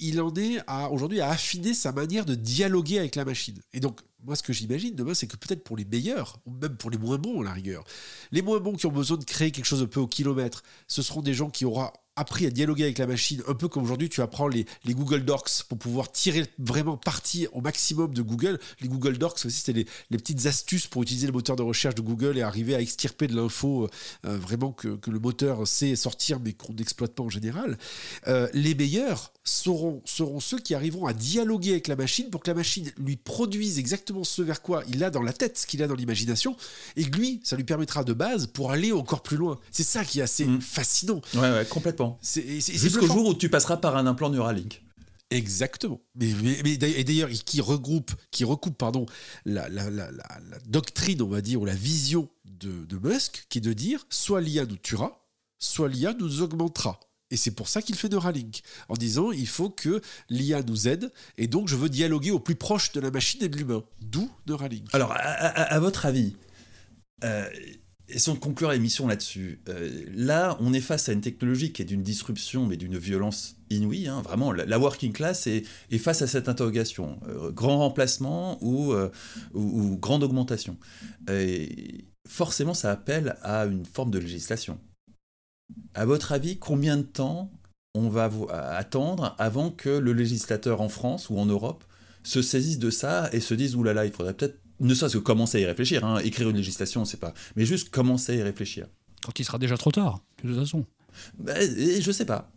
il 0.00 0.20
en 0.20 0.34
est 0.34 0.58
aujourd'hui 0.90 1.20
à 1.20 1.30
affiner 1.30 1.74
sa 1.74 1.92
manière 1.92 2.24
de 2.24 2.34
dialoguer 2.34 2.98
avec 2.98 3.16
la 3.16 3.24
machine. 3.24 3.58
Et 3.72 3.80
donc, 3.80 4.00
moi, 4.24 4.36
ce 4.36 4.42
que 4.42 4.52
j'imagine 4.52 4.94
demain, 4.94 5.14
c'est 5.14 5.26
que 5.26 5.36
peut-être 5.36 5.62
pour 5.62 5.76
les 5.76 5.84
meilleurs, 5.84 6.38
ou 6.44 6.50
même 6.50 6.76
pour 6.76 6.90
les 6.90 6.98
moins 6.98 7.18
bons, 7.18 7.40
à 7.40 7.44
la 7.44 7.52
rigueur, 7.52 7.84
les 8.32 8.42
moins 8.42 8.58
bons 8.58 8.74
qui 8.74 8.86
ont 8.86 8.92
besoin 8.92 9.16
de 9.16 9.24
créer 9.24 9.50
quelque 9.50 9.64
chose 9.64 9.82
un 9.82 9.86
peu 9.86 10.00
au 10.00 10.08
kilomètre, 10.08 10.62
ce 10.86 11.02
seront 11.02 11.22
des 11.22 11.34
gens 11.34 11.50
qui 11.50 11.64
auront 11.64 11.90
appris 12.18 12.46
à 12.46 12.50
dialoguer 12.50 12.84
avec 12.84 12.98
la 12.98 13.06
machine, 13.06 13.42
un 13.46 13.54
peu 13.54 13.68
comme 13.68 13.84
aujourd'hui 13.84 14.08
tu 14.08 14.22
apprends 14.22 14.48
les, 14.48 14.66
les, 14.84 14.94
Google 14.94 15.24
Docs 15.24 15.64
pour 15.68 15.78
pouvoir 15.78 16.10
tirer 16.10 16.44
vraiment 16.58 16.96
parti 16.96 17.46
au 17.52 17.60
maximum 17.60 18.12
de 18.12 18.22
Google. 18.22 18.58
Les 18.80 18.88
Google 18.88 19.18
Docs 19.18 19.46
aussi, 19.46 19.58
c'était 19.58 19.72
les, 19.72 19.86
les, 20.10 20.18
petites 20.18 20.46
astuces 20.46 20.86
pour 20.86 21.02
utiliser 21.02 21.26
le 21.26 21.32
moteur 21.32 21.56
de 21.56 21.62
recherche 21.62 21.94
de 21.94 22.00
Google 22.00 22.38
et 22.38 22.42
arriver 22.42 22.74
à 22.74 22.80
extirper 22.80 23.26
de 23.26 23.36
l'info 23.36 23.84
euh, 23.84 23.88
euh, 24.26 24.38
vraiment 24.38 24.72
que, 24.72 24.96
que, 24.96 25.10
le 25.10 25.18
moteur 25.18 25.66
sait 25.66 25.96
sortir 25.96 26.40
mais 26.40 26.52
qu'on 26.52 26.72
n'exploite 26.72 27.14
pas 27.14 27.22
en 27.22 27.30
général. 27.30 27.78
Euh, 28.26 28.48
les 28.52 28.74
meilleurs 28.74 29.32
seront, 29.44 30.02
seront 30.04 30.40
ceux 30.40 30.58
qui 30.58 30.74
arriveront 30.74 31.06
à 31.06 31.12
dialoguer 31.12 31.72
avec 31.72 31.88
la 31.88 31.96
machine 31.96 32.30
pour 32.30 32.42
que 32.42 32.50
la 32.50 32.54
machine 32.54 32.90
lui 32.98 33.16
produise 33.16 33.78
exactement 33.78 34.24
ce 34.24 34.42
vers 34.42 34.62
quoi 34.62 34.82
il 34.88 35.02
a 35.04 35.10
dans 35.10 35.22
la 35.22 35.32
tête, 35.32 35.58
ce 35.58 35.66
qu'il 35.66 35.82
a 35.82 35.86
dans 35.86 35.94
l'imagination, 35.94 36.56
et 36.96 37.04
que 37.04 37.16
lui, 37.16 37.40
ça 37.44 37.56
lui 37.56 37.64
permettra 37.64 38.04
de 38.04 38.12
base 38.12 38.46
pour 38.46 38.70
aller 38.70 38.92
encore 38.92 39.22
plus 39.22 39.36
loin. 39.36 39.58
C'est 39.70 39.84
ça 39.84 40.04
qui 40.04 40.20
est 40.20 40.22
assez 40.22 40.44
mm. 40.44 40.60
fascinant. 40.60 41.20
Ouais, 41.34 41.40
ouais, 41.40 41.66
complètement. 41.68 42.07
Jusqu'au 42.22 43.06
jour 43.06 43.26
où 43.26 43.34
tu 43.34 43.48
passeras 43.48 43.76
par 43.76 43.96
un 43.96 44.06
implant 44.06 44.30
Neuralink. 44.30 44.82
Exactement. 45.30 46.00
Mais, 46.14 46.30
et 46.62 47.04
d'ailleurs, 47.04 47.28
qui 47.28 47.60
regroupe, 47.60 48.12
qui 48.30 48.44
recoupe, 48.44 48.78
pardon, 48.78 49.04
la, 49.44 49.68
doctrine, 50.66 51.20
on 51.22 51.28
va 51.28 51.40
dire, 51.40 51.60
ou 51.60 51.66
la 51.66 51.74
vision 51.74 52.28
de, 52.44 52.86
de 52.86 52.98
Musk, 52.98 53.46
qui 53.48 53.58
est 53.58 53.62
de 53.62 53.72
dire 53.72 54.06
soit 54.08 54.40
l'IA 54.40 54.64
nous 54.64 54.76
tuera, 54.76 55.26
soit 55.58 55.88
l'IA 55.88 56.14
nous 56.14 56.40
augmentera. 56.42 56.98
Et 57.30 57.36
c'est 57.36 57.50
pour 57.50 57.68
ça 57.68 57.82
qu'il 57.82 57.94
fait 57.94 58.08
Neuralink, 58.08 58.62
en 58.88 58.94
disant 58.94 59.32
il 59.32 59.46
faut 59.46 59.68
que 59.68 60.00
l'IA 60.30 60.62
nous 60.62 60.88
aide, 60.88 61.12
et 61.36 61.46
donc 61.46 61.68
je 61.68 61.76
veux 61.76 61.90
dialoguer 61.90 62.30
au 62.30 62.38
plus 62.38 62.54
proche 62.54 62.92
de 62.92 63.00
la 63.00 63.10
machine 63.10 63.42
et 63.42 63.48
de 63.48 63.56
l'humain. 63.56 63.84
D'où 64.00 64.30
Neuralink. 64.46 64.88
Alors, 64.94 65.12
à, 65.12 65.78
votre 65.78 66.06
avis, 66.06 66.36
euh, 67.24 67.46
essayons 68.08 68.34
de 68.34 68.40
conclure 68.40 68.70
l'émission 68.70 69.06
là-dessus. 69.06 69.60
Euh, 69.68 70.04
là, 70.14 70.56
on 70.60 70.72
est 70.72 70.80
face 70.80 71.08
à 71.08 71.12
une 71.12 71.20
technologie 71.20 71.72
qui 71.72 71.82
est 71.82 71.84
d'une 71.84 72.02
disruption, 72.02 72.66
mais 72.66 72.76
d'une 72.76 72.96
violence 72.98 73.56
inouïe. 73.70 74.08
Hein. 74.08 74.22
vraiment, 74.22 74.52
la, 74.52 74.78
working 74.78 75.12
class 75.12 75.46
est, 75.46 75.64
face 75.98 76.22
à 76.22 76.26
cette 76.26 76.48
interrogation 76.48 77.20
euh, 77.28 77.50
grand 77.50 77.78
remplacement 77.78 78.58
ou, 78.62 78.94
ou, 79.54 79.96
grande 79.98 80.22
augmentation. 80.22 80.76
Forcément, 82.26 82.74
ça 82.74 82.90
appelle 82.90 83.36
à 83.42 83.66
une 83.66 83.84
forme 83.84 84.10
de 84.10 84.18
législation. 84.18 84.78
À 85.94 86.04
votre 86.04 86.32
avis, 86.32 86.58
combien 86.58 86.96
de 86.96 87.02
temps 87.02 87.50
on 87.94 88.08
va 88.08 88.30
attendre 88.76 89.34
avant 89.38 89.70
que 89.70 89.88
le 89.88 90.12
législateur 90.12 90.80
en 90.80 90.88
France 90.88 91.30
ou 91.30 91.38
en 91.38 91.46
Europe 91.46 91.84
se 92.22 92.42
saisisse 92.42 92.78
de 92.78 92.90
ça 92.90 93.28
et 93.32 93.40
se 93.40 93.54
dise 93.54 93.74
oulala, 93.74 94.04
il 94.04 94.12
faudrait 94.12 94.34
peut-être 94.34 94.60
ne 94.80 94.94
serait-ce 94.94 95.16
que 95.16 95.22
commencer 95.22 95.58
à 95.58 95.60
y 95.60 95.66
réfléchir. 95.66 96.04
Hein. 96.04 96.18
Écrire 96.18 96.48
une 96.50 96.56
législation, 96.56 97.04
c'est 97.04 97.20
pas, 97.20 97.34
mais 97.56 97.64
juste 97.64 97.90
commencer 97.90 98.32
à 98.32 98.34
y 98.36 98.42
réfléchir. 98.42 98.86
Quand 99.24 99.38
il 99.38 99.44
sera 99.44 99.58
déjà 99.58 99.76
trop 99.76 99.90
tard, 99.90 100.20
de 100.42 100.48
toute 100.50 100.58
façon. 100.60 100.86
Ben, 101.38 101.56
je 102.00 102.12
sais 102.12 102.24
pas. 102.24 102.50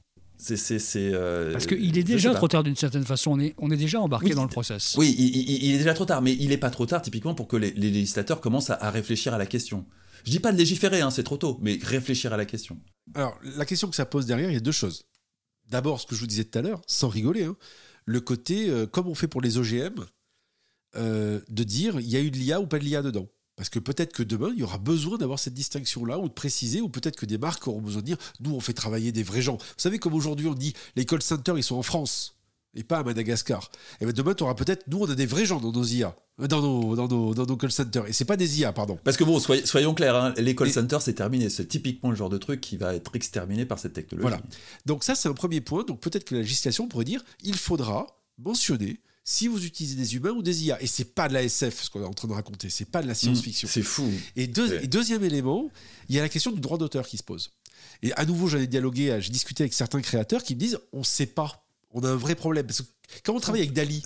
C'est, 0.43 1.13
euh, 1.13 1.51
Parce 1.51 1.67
qu'il 1.67 1.95
est 1.99 2.03
déjà 2.03 2.33
trop 2.33 2.47
tard 2.47 2.63
d'une 2.63 2.75
certaine 2.75 3.05
façon, 3.05 3.31
on 3.33 3.39
est, 3.39 3.53
on 3.59 3.69
est 3.69 3.77
déjà 3.77 4.01
embarqué 4.01 4.33
dans 4.33 4.41
le 4.41 4.49
process. 4.49 4.95
Oui, 4.97 5.15
il, 5.15 5.75
est 5.75 5.77
déjà 5.77 5.93
trop 5.93 6.05
tard, 6.05 6.23
mais 6.23 6.33
il 6.33 6.49
n'est 6.49 6.57
pas 6.57 6.71
trop 6.71 6.87
tard 6.87 7.03
typiquement 7.03 7.35
pour 7.35 7.47
que 7.47 7.57
les, 7.57 7.71
législateurs 7.71 8.41
commencent 8.41 8.71
à, 8.71 8.89
réfléchir 8.89 9.35
à 9.35 9.37
la 9.37 9.45
question. 9.45 9.85
Je 10.25 10.31
dis 10.31 10.39
pas 10.39 10.51
de 10.51 10.57
légiférer, 10.57 11.01
hein, 11.01 11.11
c'est 11.11 11.23
trop 11.23 11.37
tôt, 11.37 11.59
mais 11.61 11.77
réfléchir 11.83 12.33
à 12.33 12.37
la 12.37 12.45
question. 12.45 12.79
Alors, 13.13 13.37
la 13.55 13.65
question 13.65 13.87
que 13.87 13.95
ça 13.95 14.07
pose 14.07 14.25
derrière, 14.25 14.49
il 14.49 14.53
y 14.53 14.57
a 14.57 14.61
deux 14.61 14.71
choses. 14.71 15.03
d'abord 15.69 16.01
ce 16.01 16.07
que 16.07 16.15
je 16.15 16.21
vous 16.21 16.27
disais 16.27 16.43
tout 16.43 16.57
à 16.57 16.63
l'heure, 16.63 16.81
sans 16.87 17.09
rigoler, 17.09 17.43
hein, 17.43 17.55
le 18.05 18.19
côté, 18.19 18.67
euh, 18.67 18.87
comme 18.87 19.07
on 19.07 19.15
fait 19.15 19.27
pour 19.27 19.41
les 19.41 19.59
OGM, 19.59 20.05
euh, 20.95 21.39
de 21.49 21.63
dire 21.63 21.99
il 21.99 22.09
y 22.09 22.17
a 22.17 22.21
eu 22.21 22.31
de 22.31 22.37
l'IA 22.37 22.59
ou 22.59 22.67
pas 22.67 22.79
de 22.79 22.83
l'IA 22.83 23.01
dedans. 23.01 23.27
Parce 23.57 23.69
que 23.69 23.79
peut-être 23.79 24.13
que 24.13 24.23
demain, 24.23 24.49
il 24.53 24.59
y 24.59 24.63
aura 24.63 24.79
besoin 24.79 25.17
d'avoir 25.17 25.37
cette 25.37 25.53
distinction-là, 25.53 26.17
ou 26.17 26.27
de 26.27 26.33
préciser, 26.33 26.81
ou 26.81 26.89
peut-être 26.89 27.15
que 27.15 27.25
des 27.27 27.37
marques 27.37 27.67
auront 27.67 27.81
besoin 27.81 28.01
de 28.01 28.07
dire 28.07 28.17
nous, 28.39 28.55
on 28.55 28.59
fait 28.59 28.73
travailler 28.73 29.11
des 29.11 29.23
vrais 29.23 29.41
gens. 29.41 29.57
Vous 29.57 29.65
savez, 29.77 29.99
comme 29.99 30.13
aujourd'hui, 30.15 30.47
on 30.47 30.55
dit 30.55 30.73
les 30.95 31.05
call 31.05 31.21
centers, 31.21 31.57
ils 31.57 31.63
sont 31.63 31.75
en 31.75 31.83
France 31.83 32.37
et 32.73 32.83
pas 32.83 32.99
à 32.99 33.03
Madagascar. 33.03 33.69
Et 33.99 34.05
bien 34.05 34.13
demain, 34.13 34.33
tu 34.33 34.43
auras 34.43 34.55
peut-être, 34.55 34.87
nous, 34.87 34.99
on 34.99 35.09
a 35.09 35.13
des 35.13 35.25
vrais 35.25 35.45
gens 35.45 35.59
dans 35.59 35.73
nos 35.73 35.83
IA, 35.83 36.15
euh, 36.39 36.47
dans 36.47 36.61
nos, 36.61 36.95
dans 36.95 37.07
nos, 37.07 37.33
dans 37.35 37.45
nos 37.45 37.57
call 37.57 37.71
centers. 37.71 38.07
Et 38.07 38.13
c'est 38.13 38.25
pas 38.25 38.37
des 38.37 38.61
IA, 38.61 38.71
pardon. 38.71 38.97
Parce 39.03 39.17
que 39.17 39.25
bon, 39.25 39.39
soyons, 39.39 39.65
soyons 39.65 39.93
clairs, 39.93 40.15
hein, 40.15 40.33
les 40.37 40.55
call 40.55 40.69
Et- 40.69 40.71
centers, 40.71 41.01
c'est 41.01 41.13
terminé. 41.13 41.49
C'est 41.49 41.65
typiquement 41.67 42.09
le 42.09 42.15
genre 42.15 42.29
de 42.29 42.37
truc 42.37 42.61
qui 42.61 42.77
va 42.77 42.95
être 42.95 43.13
exterminé 43.15 43.65
par 43.65 43.77
cette 43.77 43.93
technologie. 43.93 44.21
Voilà. 44.21 44.41
Donc 44.85 45.03
ça, 45.03 45.13
c'est 45.13 45.27
un 45.29 45.33
premier 45.33 45.59
point. 45.61 45.83
Donc 45.83 45.99
peut-être 45.99 46.23
que 46.23 46.33
la 46.35 46.41
législation 46.41 46.87
pourrait 46.87 47.05
dire 47.05 47.23
il 47.43 47.55
faudra 47.55 48.07
mentionner 48.37 49.01
si 49.23 49.47
vous 49.47 49.63
utilisez 49.65 49.95
des 49.95 50.15
humains 50.15 50.31
ou 50.31 50.41
des 50.41 50.65
IA. 50.65 50.81
Et 50.81 50.87
c'est 50.87 51.13
pas 51.13 51.27
de 51.27 51.33
la 51.33 51.43
SF, 51.43 51.83
ce 51.83 51.89
qu'on 51.89 52.01
est 52.01 52.05
en 52.05 52.13
train 52.13 52.27
de 52.27 52.33
raconter. 52.33 52.69
C'est 52.69 52.85
pas 52.85 53.01
de 53.01 53.07
la 53.07 53.13
Mmh, 53.13 53.15
science-fiction. 53.15 53.67
C'est 53.71 53.83
fou. 53.83 54.09
Et, 54.35 54.47
deux- 54.47 54.69
Ouais. 54.69 54.83
et 54.83 54.87
deuxième 54.87 55.23
élément, 55.23 55.69
il 56.09 56.15
y 56.15 56.19
a 56.19 56.21
la 56.21 56.29
question 56.29 56.51
du 56.51 56.59
droit 56.59 56.77
d'auteur 56.77 57.07
qui 57.07 57.17
se 57.17 57.23
pose. 57.23 57.51
Et 58.03 58.13
à 58.13 58.25
nouveau, 58.25 58.47
j'en 58.47 58.57
ai 58.57 58.67
dialogué, 58.67 59.17
j'ai 59.21 59.31
discuté 59.31 59.63
avec 59.63 59.73
certains 59.73 60.01
créateurs 60.01 60.43
qui 60.43 60.55
me 60.55 60.59
disent 60.59 60.79
on 60.93 60.99
ne 60.99 61.03
sait 61.03 61.25
pas. 61.27 61.65
On 61.93 62.03
a 62.03 62.09
un 62.09 62.15
vrai 62.15 62.35
problème. 62.35 62.65
Parce 62.65 62.81
que 62.81 62.87
quand 63.23 63.33
on 63.35 63.39
travaille 63.39 63.61
avec 63.61 63.73
Dali, 63.73 64.01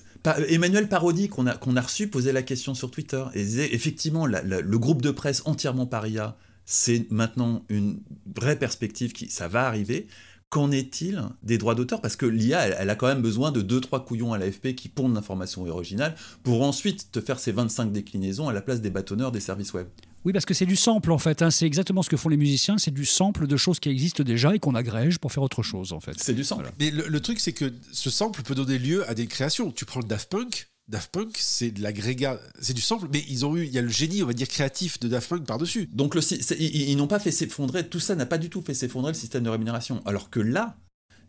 Emmanuel 0.49 0.89
Parodi, 0.89 1.30
qu'on 1.30 1.45
a, 1.47 1.56
qu'on 1.56 1.75
a 1.78 1.82
reçu, 1.82 2.08
posait 2.08 2.34
la 2.34 2.41
question 2.41 2.73
sur 2.73 2.89
Twitter 2.89 3.23
et 3.36 3.43
disait 3.43 3.73
effectivement, 3.73 4.25
la- 4.25 4.41
la- 4.41 4.62
le 4.62 4.80
groupe 4.80 5.01
de 5.01 5.12
presse 5.12 5.43
entièrement 5.45 5.86
par 5.86 6.08
IA, 6.08 6.36
c'est 6.65 7.06
maintenant 7.12 7.63
une 7.69 8.01
vraie 8.36 8.58
perspective 8.58 9.12
qui 9.13 9.30
ça 9.30 9.47
va 9.47 9.67
arriver. 9.67 10.08
Qu'en 10.49 10.71
est-il 10.71 11.21
des 11.43 11.58
droits 11.58 11.75
d'auteur? 11.75 12.01
Parce 12.01 12.15
que 12.15 12.25
l'IA, 12.25 12.67
elle, 12.67 12.75
elle 12.79 12.89
a 12.89 12.95
quand 12.95 13.08
même 13.08 13.21
besoin 13.21 13.51
de 13.51 13.62
2-3 13.62 14.05
couillons 14.05 14.31
à 14.34 14.38
l'AFP 14.38 14.73
qui 14.75 14.88
pondent 14.89 15.13
l'information 15.15 15.65
originale 15.67 16.15
pour 16.43 16.62
ensuite 16.63 17.12
te 17.12 17.19
faire 17.19 17.39
ces 17.39 17.51
25 17.51 17.91
déclinaisons 17.91 18.47
à 18.47 18.53
la 18.53 18.62
place 18.62 18.79
des 18.79 18.89
bâtonneurs 18.89 19.31
des 19.31 19.39
services 19.41 19.73
web. 19.73 19.88
Oui, 20.23 20.34
parce 20.34 20.45
que 20.45 20.53
c'est 20.53 20.65
du 20.65 20.75
sample 20.75 21.12
en 21.12 21.17
fait. 21.19 21.41
hein. 21.41 21.51
C'est 21.51 21.65
exactement 21.65 22.01
ce 22.03 22.10
que 22.10 22.17
font 22.17 22.29
les 22.29 22.38
musiciens. 22.38 22.77
C'est 22.77 22.89
du 22.93 23.05
sample 23.05 23.47
de 23.47 23.58
choses 23.58 23.79
qui 23.79 23.89
existent 23.89 24.23
déjà 24.23 24.55
et 24.55 24.60
qu'on 24.60 24.73
agrège 24.75 25.19
pour 25.19 25.31
faire 25.31 25.43
autre 25.43 25.62
chose 25.62 25.93
en 25.93 25.99
fait. 25.99 26.13
C'est 26.17 26.34
du 26.34 26.43
sample. 26.43 26.71
mais 26.79 26.89
le, 26.89 27.08
le 27.08 27.19
truc, 27.19 27.39
c'est 27.39 27.53
que 27.53 27.71
ce 27.91 28.10
sample 28.10 28.41
peut 28.41 28.55
donner 28.55 28.79
lieu 28.79 29.08
à 29.10 29.13
des 29.13 29.27
créations. 29.27 29.71
Tu 29.71 29.86
prends 29.86 29.99
le 29.99 30.08
Daft 30.08 30.31
Punk. 30.31 30.67
Daft 30.88 31.12
Punk, 31.12 31.36
c'est 31.39 31.71
de 31.71 31.82
l'agrégat, 31.82 32.39
c'est 32.62 32.74
du 32.74 32.82
sample, 32.82 33.08
mais 33.12 33.24
ils 33.28 33.43
ont 33.45 33.56
eu, 33.58 33.65
il 33.65 33.74
y 33.74 33.78
a 33.80 33.82
le 33.82 33.89
génie, 33.89 34.21
on 34.21 34.28
va 34.28 34.34
dire, 34.34 34.48
créatif 34.48 35.00
de 35.00 35.08
Daft 35.08 35.30
Punk 35.30 35.45
par-dessus. 35.45 35.89
Donc 35.91 36.13
le, 36.13 36.21
ils, 36.60 36.89
ils 36.91 36.95
n'ont 36.95 37.08
pas 37.08 37.19
fait 37.19 37.32
s'effondrer, 37.32 37.88
tout 37.88 38.00
ça 38.00 38.13
n'a 38.15 38.28
pas 38.28 38.38
du 38.38 38.50
tout 38.52 38.62
fait 38.62 38.76
s'effondrer 38.76 39.12
le 39.12 39.17
système 39.17 39.43
de 39.43 39.50
rémunération. 39.50 40.02
Alors 40.06 40.30
que 40.30 40.39
là, 40.39 40.78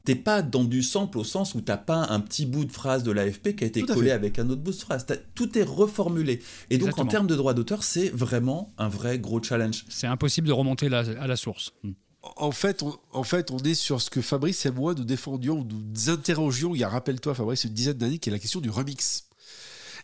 t'es 0.04 0.14
pas 0.14 0.42
dans 0.42 0.62
du 0.62 0.82
sample 0.82 1.16
au 1.16 1.24
sens 1.24 1.54
où 1.54 1.62
t'as 1.62 1.78
pas 1.78 2.06
un 2.10 2.20
petit 2.20 2.44
bout 2.44 2.66
de 2.66 2.70
phrase 2.72 3.02
de 3.02 3.10
l'AFP 3.12 3.56
qui 3.56 3.64
a 3.64 3.66
été 3.66 3.80
collé 3.82 4.08
fait. 4.08 4.12
avec 4.12 4.38
un 4.38 4.48
autre 4.50 4.60
bout 4.60 4.72
de 4.72 4.76
phrase. 4.76 5.06
Tout 5.34 5.58
est 5.58 5.62
reformulé. 5.64 6.42
Et 6.70 6.76
donc 6.78 6.98
en 6.98 7.06
termes 7.06 7.26
de 7.26 7.34
droit 7.34 7.54
d'auteur, 7.54 7.82
c'est 7.82 8.10
vraiment 8.10 8.74
un 8.76 8.88
vrai 8.88 9.18
gros 9.18 9.42
challenge. 9.42 9.86
C'est 9.88 10.06
impossible 10.06 10.46
de 10.48 10.52
remonter 10.52 10.90
la- 10.90 10.98
à 11.20 11.26
la 11.26 11.36
source. 11.36 11.72
Hmm. 11.82 11.92
En 12.36 12.50
fait, 12.50 12.82
on, 12.82 12.94
en 13.12 13.22
fait, 13.22 13.50
on 13.52 13.58
est 13.58 13.74
sur 13.74 14.02
ce 14.02 14.10
que 14.10 14.20
Fabrice 14.20 14.66
et 14.66 14.70
moi 14.70 14.94
nous 14.94 15.04
défendions, 15.04 15.64
nous 15.64 16.10
interrogions, 16.10 16.74
il 16.74 16.80
y 16.80 16.84
a, 16.84 16.88
rappelle-toi 16.88 17.34
Fabrice, 17.34 17.64
une 17.64 17.72
dizaine 17.72 17.96
d'années, 17.96 18.18
qui 18.18 18.28
est 18.28 18.32
la 18.32 18.38
question 18.40 18.60
du 18.60 18.68
remix. 18.68 19.24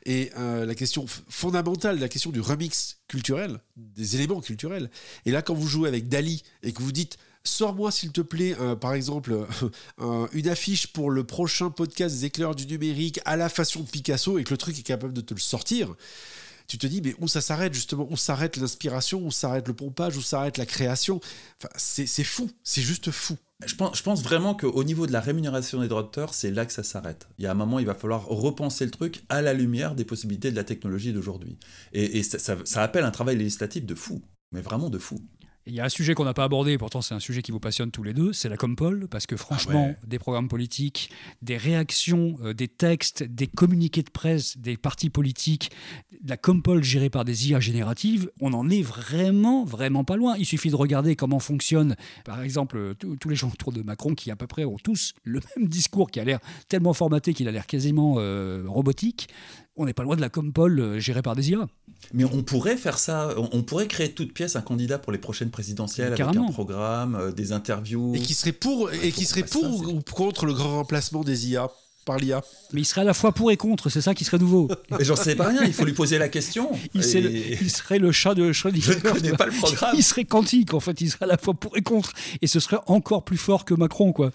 Et 0.05 0.31
euh, 0.37 0.67
la 0.67 0.75
question 0.75 1.07
fondamentale, 1.29 1.99
la 1.99 2.09
question 2.09 2.31
du 2.31 2.41
remix 2.41 2.99
culturel, 3.09 3.61
des 3.77 4.17
éléments 4.17 4.41
culturels. 4.41 4.91
Et 5.27 5.31
là, 5.31 5.43
quand 5.43 5.55
vous 5.55 5.69
jouez 5.69 5.89
avec 5.89 6.09
Dali 6.09 6.43
et 6.63 6.73
que 6.73 6.83
vous 6.83 6.93
dites, 6.93 7.19
sors-moi 7.45 7.91
s'il 7.91 8.13
te 8.13 8.21
plaît, 8.21 8.57
par 8.81 8.95
exemple, 8.95 9.47
une 10.33 10.49
affiche 10.49 10.89
pour 10.89 11.11
le 11.11 11.25
prochain 11.25 11.71
podcast 11.71 12.17
des 12.17 12.25
éclairs 12.25 12.55
du 12.55 12.67
numérique 12.67 13.21
à 13.25 13.37
la 13.37 13.49
façon 13.49 13.81
de 13.81 13.89
Picasso 13.89 14.39
et 14.39 14.45
que 14.45 14.51
le 14.51 14.59
truc 14.59 14.79
est 14.79 14.83
capable 14.83 15.13
de 15.13 15.21
te 15.21 15.35
le 15.35 15.41
sortir, 15.41 15.95
tu 16.67 16.79
te 16.79 16.87
dis, 16.87 17.03
mais 17.03 17.15
où 17.21 17.29
ça 17.29 17.41
s'arrête 17.41 17.75
justement? 17.75 18.07
Où 18.11 18.17
s'arrête 18.17 18.57
l'inspiration? 18.57 19.23
Où 19.23 19.31
s'arrête 19.31 19.69
le 19.69 19.75
pompage? 19.75 20.17
Où 20.17 20.23
s'arrête 20.23 20.57
la 20.57 20.67
création? 20.67 21.21
C'est 21.77 22.25
fou, 22.25 22.51
c'est 22.63 22.83
juste 22.83 23.11
fou. 23.11 23.37
Je 23.67 24.03
pense, 24.03 24.23
vraiment 24.23 24.55
qu'au 24.55 24.85
niveau 24.85 25.07
de 25.07 25.13
la 25.13 25.21
rémunération 25.21 25.81
des 25.81 25.89
droits 25.89 26.03
d'auteur, 26.03 26.35
c'est 26.35 26.51
là 26.51 26.67
que 26.67 26.73
ça 26.73 26.83
s'arrête. 26.83 27.29
Il 27.39 27.45
y 27.45 27.47
a 27.47 27.51
un 27.51 27.55
moment, 27.55 27.79
il 27.79 27.87
va 27.87 27.95
falloir 27.95 28.27
repenser 28.27 28.85
le 28.85 28.91
truc 28.91 29.25
à 29.29 29.43
la 29.43 29.53
lumière 29.53 29.95
des 29.95 30.05
possibilités 30.05 30.51
de 30.51 30.57
la 30.57 30.65
technologie 30.65 31.13
d'aujourd'hui. 31.13 31.59
Et, 31.93 32.23
ça 32.23 32.83
appelle 32.83 33.05
un 33.05 33.11
travail 33.11 33.37
législatif 33.37 33.85
de 33.85 33.95
fou, 33.95 34.23
mais 34.53 34.61
vraiment 34.61 34.91
de 34.91 34.99
fou. 34.99 35.21
Il 35.67 35.75
y 35.75 35.81
a 35.81 35.85
un 35.85 35.89
sujet 35.89 36.15
qu'on 36.15 36.25
n'a 36.25 36.35
pas 36.35 36.45
abordé, 36.45 36.77
pourtant 36.77 37.03
c'est 37.03 37.15
un 37.15 37.21
sujet 37.21 37.41
qui 37.41 37.53
vous 37.53 37.61
passionne 37.61 37.91
tous 37.91 38.03
les 38.03 38.13
deux, 38.13 38.33
c'est 38.33 38.49
la 38.49 38.57
Compol, 38.57 39.07
parce 39.09 39.27
que 39.27 39.37
franchement, 39.37 39.87
ouais. 39.87 39.97
des 40.05 40.19
programmes 40.19 40.49
politiques, 40.49 41.11
des 41.41 41.57
réactions, 41.57 42.37
euh, 42.43 42.53
des 42.53 42.69
textes, 42.69 43.23
des 43.23 43.47
communiqués 43.47 44.03
de 44.03 44.11
presse, 44.11 44.59
des 44.59 44.77
partis 44.77 45.11
politiques, 45.11 45.71
la 46.27 46.37
Compol 46.37 46.83
gérée 46.83 47.11
par 47.11 47.25
des 47.25 47.51
IA 47.51 47.61
génératives, 47.61 48.31
on 48.41 48.53
en 48.55 48.69
est 48.71 48.83
vraiment, 48.83 49.65
vraiment 49.65 50.03
pas 50.03 50.17
loin. 50.17 50.35
Il 50.37 50.47
suffit 50.47 50.71
de 50.71 50.77
regarder 50.77 51.15
comment 51.15 51.39
fonctionne, 51.39 51.97
par 52.25 52.43
exemple, 52.43 52.95
tous 52.99 53.17
tous 53.17 53.29
les 53.29 53.37
gens 53.37 53.49
autour 53.49 53.73
de 53.73 53.83
Macron 53.83 54.15
qui 54.15 54.33
à 54.33 54.37
peu 54.37 54.49
près 54.49 54.65
ont 54.65 54.79
tous 54.83 55.15
le 55.23 55.41
même 55.57 55.69
discours 55.69 56.11
qui 56.11 56.19
a 56.19 56.25
l'air 56.25 56.41
tellement 56.69 56.93
formaté 56.93 57.35
qu'il 57.35 57.47
a 57.47 57.53
l'air 57.53 57.67
quasiment 57.67 58.17
euh, 58.19 58.65
robotique. 58.67 59.29
On 59.77 59.87
n'est 59.87 59.95
pas 59.95 60.03
loin 60.03 60.17
de 60.17 60.21
la 60.21 60.29
Compol 60.29 60.79
euh, 60.79 60.99
gérée 61.01 61.23
par 61.23 61.35
des 61.35 61.51
IA. 61.51 61.67
Mais 62.13 62.25
on 62.25 62.43
pourrait 62.43 62.77
faire 62.77 62.99
ça, 62.99 63.31
on, 63.37 63.63
pourrait 63.63 63.87
créer 63.87 64.09
de 64.09 64.13
toute 64.13 64.35
pièce 64.35 64.55
un 64.57 64.61
candidat 64.61 64.99
pour 64.99 65.13
les 65.13 65.19
prochaines 65.19 65.51
présidentielles 65.51 66.13
avec 66.13 66.21
un 66.21 66.45
programme, 66.53 67.15
euh, 67.15 67.33
des 67.33 67.53
interviews. 67.53 68.15
Et 68.15 68.21
qui 68.21 68.35
serait 68.35 68.53
pour, 68.53 68.93
et 68.93 69.13
qui 69.13 69.23
faut 69.25 69.31
serait 69.31 69.43
qu'on 69.43 69.49
fasse 69.49 69.61
pour 69.63 69.79
ça, 69.79 69.85
c'est- 69.87 69.93
ou 69.95 70.03
contre 70.03 70.47
le 70.47 70.53
grand 70.53 70.77
remplacement 70.77 71.25
des 71.25 71.49
IA 71.49 71.71
par 72.05 72.17
l'IA 72.19 72.43
Mais 72.73 72.81
il 72.83 72.85
serait 72.85 73.03
à 73.03 73.05
la 73.05 73.15
fois 73.15 73.33
pour 73.33 73.51
et 73.51 73.57
contre, 73.57 73.89
c'est 73.91 74.01
ça 74.01 74.15
qui 74.15 74.25
serait 74.25 74.39
nouveau. 74.39 74.69
Mais 74.91 75.05
j'en 75.05 75.17
sais 75.17 75.35
pas 75.37 75.49
rien, 75.49 75.63
il 75.65 75.73
faut 75.73 75.85
lui 75.85 75.93
poser 75.93 76.19
la 76.19 76.29
question. 76.29 76.71
Il, 76.95 77.05
serait 77.05 77.21
le, 77.21 77.31
Et- 77.35 77.59
il 77.61 77.71
serait 77.71 77.99
le 77.99 78.13
chat 78.13 78.35
de 78.35 78.53
Schrödinger. 78.53 78.93
Je 78.93 78.99
ne 79.09 79.13
connais 79.13 79.33
pas 79.33 79.47
le 79.47 79.53
programme. 79.53 79.95
Il 79.97 80.03
serait 80.03 80.25
quantique, 80.25 80.75
en 80.75 80.81
fait. 80.81 81.01
Il 81.01 81.11
serait 81.11 81.25
à 81.25 81.29
la 81.29 81.39
fois 81.39 81.55
pour 81.55 81.77
et 81.77 81.83
contre. 81.83 82.13
Et 82.41 82.47
ce 82.47 82.61
serait 82.61 82.79
encore 82.87 83.25
plus 83.25 83.37
fort 83.37 83.65
que 83.65 83.75
Macron, 83.75 84.13
quoi. 84.13 84.33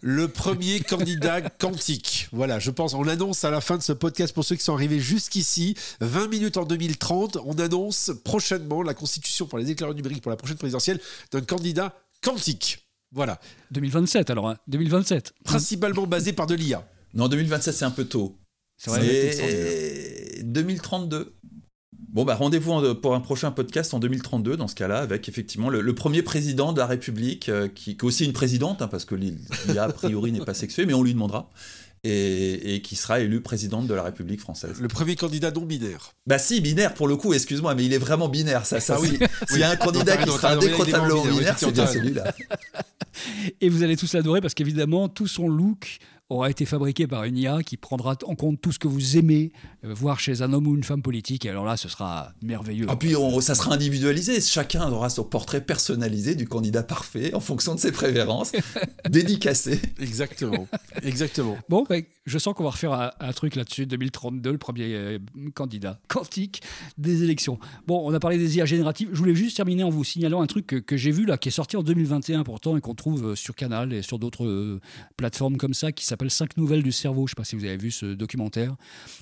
Le 0.00 0.28
premier 0.28 0.80
candidat 0.80 1.40
quantique. 1.42 2.28
Voilà, 2.32 2.58
je 2.58 2.70
pense, 2.70 2.94
on 2.94 3.02
l'annonce 3.02 3.44
à 3.44 3.50
la 3.50 3.60
fin 3.60 3.76
de 3.76 3.82
ce 3.82 3.92
podcast 3.92 4.34
pour 4.34 4.44
ceux 4.44 4.56
qui 4.56 4.64
sont 4.64 4.74
arrivés 4.74 5.00
jusqu'ici. 5.00 5.76
20 6.00 6.28
minutes 6.28 6.56
en 6.56 6.64
2030, 6.64 7.38
on 7.44 7.58
annonce 7.58 8.10
prochainement 8.24 8.82
la 8.82 8.94
constitution 8.94 9.46
pour 9.46 9.58
les 9.58 9.70
éclaireurs 9.70 9.94
numériques 9.94 10.22
pour 10.22 10.30
la 10.30 10.36
prochaine 10.36 10.56
présidentielle 10.56 11.00
d'un 11.32 11.40
candidat 11.40 11.94
quantique. 12.22 12.82
Voilà, 13.12 13.38
2027, 13.70 14.30
alors. 14.30 14.48
hein. 14.48 14.56
2027. 14.68 15.32
principalement 15.44 16.06
basé 16.06 16.32
par 16.32 16.46
de 16.46 16.54
l'IA. 16.54 16.86
Non, 17.16 17.28
2027, 17.28 17.74
c'est 17.74 17.84
un 17.84 17.90
peu 17.90 18.04
tôt. 18.04 18.36
C'est 18.78 18.90
vrai. 18.90 19.32
C'est 19.32 20.42
2032. 20.44 21.34
Bon, 22.10 22.24
bah 22.24 22.34
rendez-vous 22.34 22.72
en- 22.72 22.94
pour 22.94 23.14
un 23.14 23.20
prochain 23.20 23.50
podcast 23.50 23.92
en 23.94 23.98
2032, 23.98 24.56
dans 24.56 24.68
ce 24.68 24.74
cas-là, 24.74 24.98
avec 25.00 25.28
effectivement 25.28 25.68
le, 25.70 25.80
le 25.82 25.94
premier 25.94 26.22
président 26.22 26.72
de 26.72 26.78
la 26.78 26.86
République, 26.86 27.48
euh, 27.48 27.68
qui, 27.68 27.96
qui 27.96 28.04
est 28.04 28.04
aussi 28.04 28.24
une 28.24 28.32
présidente, 28.32 28.80
hein, 28.80 28.88
parce 28.88 29.04
que 29.04 29.14
l'IA, 29.14 29.84
a 29.84 29.88
priori, 29.92 30.32
n'est 30.32 30.40
pas 30.44 30.54
sexuée, 30.54 30.86
mais 30.86 30.94
on 30.94 31.02
lui 31.02 31.12
demandera, 31.12 31.50
et, 32.04 32.74
et 32.76 32.82
qui 32.82 32.96
sera 32.96 33.20
élu 33.20 33.40
présidente 33.42 33.86
de 33.86 33.92
la 33.94 34.02
République 34.02 34.40
française. 34.40 34.80
Le 34.80 34.88
premier 34.88 35.14
candidat 35.16 35.50
non 35.50 35.62
binaire. 35.66 36.12
Bah 36.26 36.38
si, 36.38 36.60
binaire 36.62 36.94
pour 36.94 37.06
le 37.08 37.16
coup, 37.16 37.34
excuse-moi, 37.34 37.74
mais 37.74 37.84
il 37.84 37.92
est 37.92 37.98
vraiment 37.98 38.28
binaire, 38.28 38.64
ça. 38.64 38.80
ça 38.80 38.94
Ah 38.96 39.00
oui. 39.00 39.18
si- 39.18 39.48
S'il 39.52 39.60
y 39.60 39.62
a 39.62 39.70
un 39.70 39.76
candidat 39.76 40.16
Non, 40.16 40.20
t'as 40.20 40.24
qui 40.26 40.32
sera 40.32 40.52
indécrotablement 40.52 41.22
binaire, 41.26 41.58
c'est 41.58 41.72
bien 41.72 41.86
celui-là. 41.86 42.34
Et 43.60 43.68
vous 43.68 43.82
allez 43.82 43.96
tous 43.96 44.12
l'adorer 44.14 44.40
parce 44.40 44.54
qu'évidemment, 44.54 45.08
tout 45.08 45.26
son 45.26 45.48
look 45.48 45.98
aura 46.28 46.50
été 46.50 46.64
fabriqué 46.64 47.06
par 47.06 47.22
une 47.24 47.36
IA 47.38 47.62
qui 47.62 47.76
prendra 47.76 48.16
en 48.24 48.34
compte 48.34 48.60
tout 48.60 48.72
ce 48.72 48.78
que 48.80 48.88
vous 48.88 49.16
aimez 49.16 49.52
euh, 49.84 49.94
voir 49.94 50.18
chez 50.18 50.42
un 50.42 50.52
homme 50.52 50.66
ou 50.66 50.74
une 50.74 50.82
femme 50.82 51.00
politique. 51.02 51.44
Et 51.46 51.50
alors 51.50 51.64
là, 51.64 51.76
ce 51.76 51.88
sera 51.88 52.32
merveilleux. 52.42 52.86
Ah, 52.88 52.96
puis 52.96 53.14
on- 53.14 53.40
ça 53.40 53.54
sera 53.54 53.72
individualisé. 53.74 54.40
Chacun 54.40 54.90
aura 54.90 55.08
son 55.08 55.22
portrait 55.22 55.60
personnalisé 55.64 56.34
du 56.34 56.48
candidat 56.48 56.82
parfait 56.82 57.32
en 57.32 57.38
fonction 57.40 57.74
de 57.76 57.80
ses 57.80 57.92
préférences, 57.92 58.52
dédicacé. 59.08 59.80
Exactement. 60.00 60.66
Exactement. 61.02 61.56
Bon, 61.68 61.84
ben, 61.88 62.02
je 62.24 62.38
sens 62.38 62.54
qu'on 62.54 62.64
va 62.64 62.70
refaire 62.70 62.92
un, 62.92 63.10
un 63.20 63.32
truc 63.32 63.54
là-dessus, 63.54 63.86
2032, 63.86 64.50
le 64.50 64.58
premier 64.58 64.94
euh, 64.94 65.18
candidat 65.54 66.00
quantique 66.08 66.62
des 66.98 67.22
élections. 67.22 67.58
Bon, 67.86 68.02
on 68.04 68.12
a 68.12 68.18
parlé 68.18 68.38
des 68.38 68.56
IA 68.56 68.64
génératives. 68.64 69.10
Je 69.12 69.18
voulais 69.18 69.34
juste 69.36 69.56
terminer 69.56 69.84
en 69.84 69.90
vous 69.90 70.02
signalant 70.02 70.40
un 70.42 70.46
truc 70.46 70.66
que, 70.66 70.76
que 70.76 70.96
j'ai 70.96 71.12
vu 71.12 71.24
là, 71.24 71.38
qui 71.38 71.50
est 71.50 71.52
sorti 71.52 71.76
en 71.76 71.84
2021 71.84 72.42
pourtant 72.42 72.76
et 72.76 72.80
qu'on 72.80 72.94
trouve 72.96 73.28
euh, 73.28 73.34
sur 73.36 73.54
Canal 73.54 73.92
et 73.92 74.02
sur 74.02 74.18
d'autres 74.18 74.44
euh, 74.44 74.80
plateformes 75.16 75.56
comme 75.56 75.74
ça, 75.74 75.92
qui 75.92 76.04
s'appelle 76.04 76.15
s'appelle 76.16 76.30
5 76.30 76.56
nouvelles 76.56 76.82
du 76.82 76.92
cerveau. 76.92 77.20
Je 77.20 77.22
ne 77.24 77.28
sais 77.28 77.34
pas 77.34 77.44
si 77.44 77.56
vous 77.56 77.64
avez 77.64 77.76
vu 77.76 77.90
ce 77.90 78.06
documentaire, 78.06 78.74